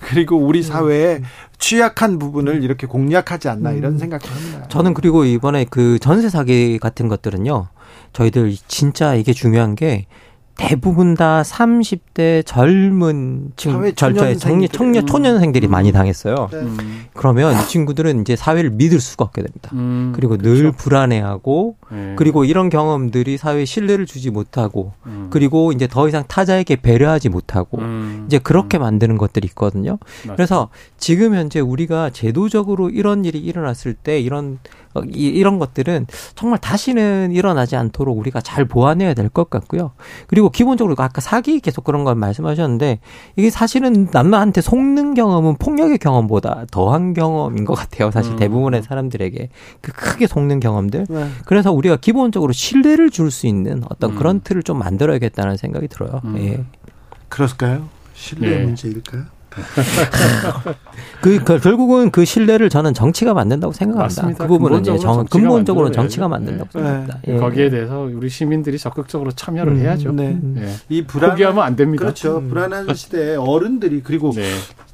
[0.00, 0.62] 그리고 우리 음.
[0.62, 1.20] 사회에
[1.64, 3.98] 취약한 부분을 이렇게 공략하지 않나 이런 음.
[3.98, 4.68] 생각도 합니다.
[4.68, 7.68] 저는 그리고 이번에 그 전세 사기 같은 것들은요.
[8.12, 10.04] 저희들 진짜 이게 중요한 게
[10.56, 15.70] 대부분 다 30대 젊은 친구, 절차의 청년, 청년, 초년생들이 음.
[15.70, 16.48] 많이 당했어요.
[16.52, 16.58] 네.
[16.58, 17.04] 음.
[17.12, 19.70] 그러면 이 친구들은 이제 사회를 믿을 수가 없게 됩니다.
[19.72, 20.62] 음, 그리고 그렇죠.
[20.62, 22.14] 늘 불안해하고, 네.
[22.16, 25.26] 그리고 이런 경험들이 사회에 신뢰를 주지 못하고, 음.
[25.30, 28.24] 그리고 이제 더 이상 타자에게 배려하지 못하고, 음.
[28.26, 28.82] 이제 그렇게 음.
[28.82, 29.98] 만드는 것들이 있거든요.
[30.00, 30.36] 맞습니다.
[30.36, 36.58] 그래서 지금 현재 우리가 제도적으로 이런 일이 일어났을 때 이런 어, 이, 런 것들은 정말
[36.60, 39.92] 다시는 일어나지 않도록 우리가 잘 보완해야 될 것 같고요.
[40.28, 43.00] 그리고 기본적으로 아까 사기 계속 그런 걸 말씀하셨는데
[43.36, 48.10] 이게 사실은 남한테 속는 경험은 폭력의 경험보다 더한 경험인 것 같아요.
[48.12, 48.36] 사실 음.
[48.36, 49.48] 대부분의 사람들에게
[49.80, 51.06] 그 크게 속는 경험들.
[51.08, 51.28] 네.
[51.46, 54.16] 그래서 우리가 기본적으로 신뢰를 줄 수 있는 어떤 음.
[54.16, 56.20] 그런 틀을 좀 만들어야겠다는 생각이 들어요.
[56.24, 56.36] 음.
[56.38, 56.64] 예.
[57.28, 57.88] 그럴까요?
[58.14, 58.64] 신뢰 네.
[58.64, 59.24] 문제일까요?
[61.20, 64.22] 그, 그, 결국은 그 신뢰를 저는 정치가 만든다고 생각합니다.
[64.22, 64.44] 맞습니다.
[64.44, 66.78] 그 부분은 근본적으로, 정, 정치가 근본적으로 정치가 만든다고 네.
[66.80, 67.18] 생각합니다.
[67.24, 67.34] 네.
[67.34, 67.38] 예.
[67.38, 70.12] 거기에 대해서 우리 시민들이 적극적으로 참여를 음, 해야죠.
[70.12, 70.38] 네.
[70.40, 70.74] 네.
[70.88, 72.02] 이 불안 포기하면 안 됩니다.
[72.04, 72.38] 그렇죠.
[72.38, 72.48] 음.
[72.48, 74.44] 불안한 시대에 어른들이 그리고 네.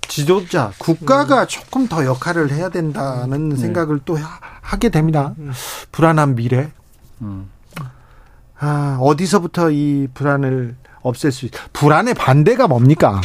[0.02, 1.46] 지도자 국가가 음.
[1.48, 3.56] 조금 더 역할을 해야 된다는 네.
[3.56, 5.34] 생각을 또 하 게 됩니다.
[5.38, 5.50] 음.
[5.90, 6.70] 불안한 미래.
[7.22, 7.48] 음.
[8.58, 13.20] 아, 어디서부터 이 불안을 없앨 수 있, 불안의 반대가 뭡니까?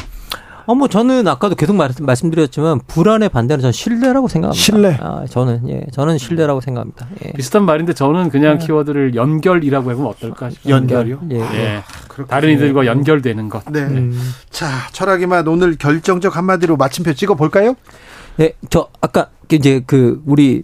[0.66, 4.62] 어, 뭐 저는 아까도 계속 말, 말씀드렸지만 불안의 반대는 저는 신뢰라고 생각합니다.
[4.62, 4.98] 신뢰.
[5.00, 7.08] 아, 저는 예, 저는 신뢰라고 생각합니다.
[7.26, 7.34] 예.
[7.34, 8.66] 비슷한 말인데 저는 그냥 네.
[8.66, 10.74] 키워드를 연결이라고 해보면 어떨까 싶어요.
[10.74, 11.20] 연결이요?
[11.32, 11.40] 예.
[11.40, 11.84] 예.
[12.18, 13.64] 아, 다른 이들과 연결되는 것.
[13.72, 13.82] 네.
[13.82, 14.20] 음.
[14.50, 17.76] 자, 철학의 맛 오늘 결정적 한마디로 마침표 찍어 볼까요?
[18.38, 20.64] 네, 저 아까 이제 그 우리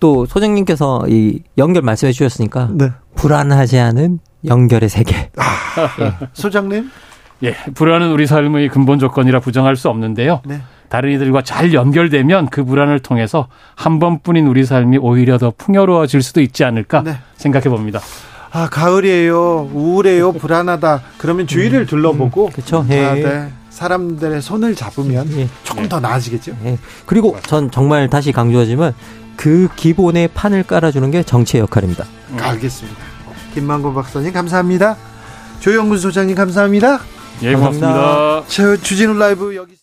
[0.00, 2.90] 또 소장님께서 이 연결 말씀해 주셨으니까 네.
[3.14, 5.30] 불안하지 않은 연결의 세계.
[5.36, 5.44] 아,
[6.00, 6.28] 예.
[6.32, 6.90] 소장님?
[7.42, 10.42] 예, 불안은 우리 삶의 근본 조건이라 부정할 수 없는데요.
[10.44, 10.60] 네.
[10.88, 16.40] 다른 이들과 잘 연결되면 그 불안을 통해서 한 번뿐인 우리 삶이 오히려 더 풍요로워질 수도
[16.40, 17.16] 있지 않을까 네.
[17.36, 18.00] 생각해 봅니다.
[18.52, 19.70] 아, 가을이에요.
[19.72, 20.32] 우울해요.
[20.32, 21.00] 불안하다.
[21.16, 22.46] 그러면 주위를 음, 둘러보고.
[22.46, 22.86] 음, 그렇죠.
[22.90, 23.04] 예.
[23.04, 23.48] 아, 네.
[23.70, 25.48] 사람들의 손을 잡으면 예.
[25.62, 25.88] 조금 예.
[25.88, 26.54] 더 나아지겠죠.
[26.66, 26.78] 예.
[27.06, 28.92] 그리고 전 정말 다시 강조하지만
[29.36, 32.04] 그 기본의 판을 깔아주는 게 정치의 역할입니다.
[32.32, 32.36] 음.
[32.38, 32.98] 알겠습니다.
[33.54, 34.96] 김만곤 박사님 감사합니다.
[35.60, 37.00] 조영근 소장님 감사합니다.
[37.42, 38.44] 예, 고맙습니다.
[38.48, 39.74] 저 주진우 라이브 여기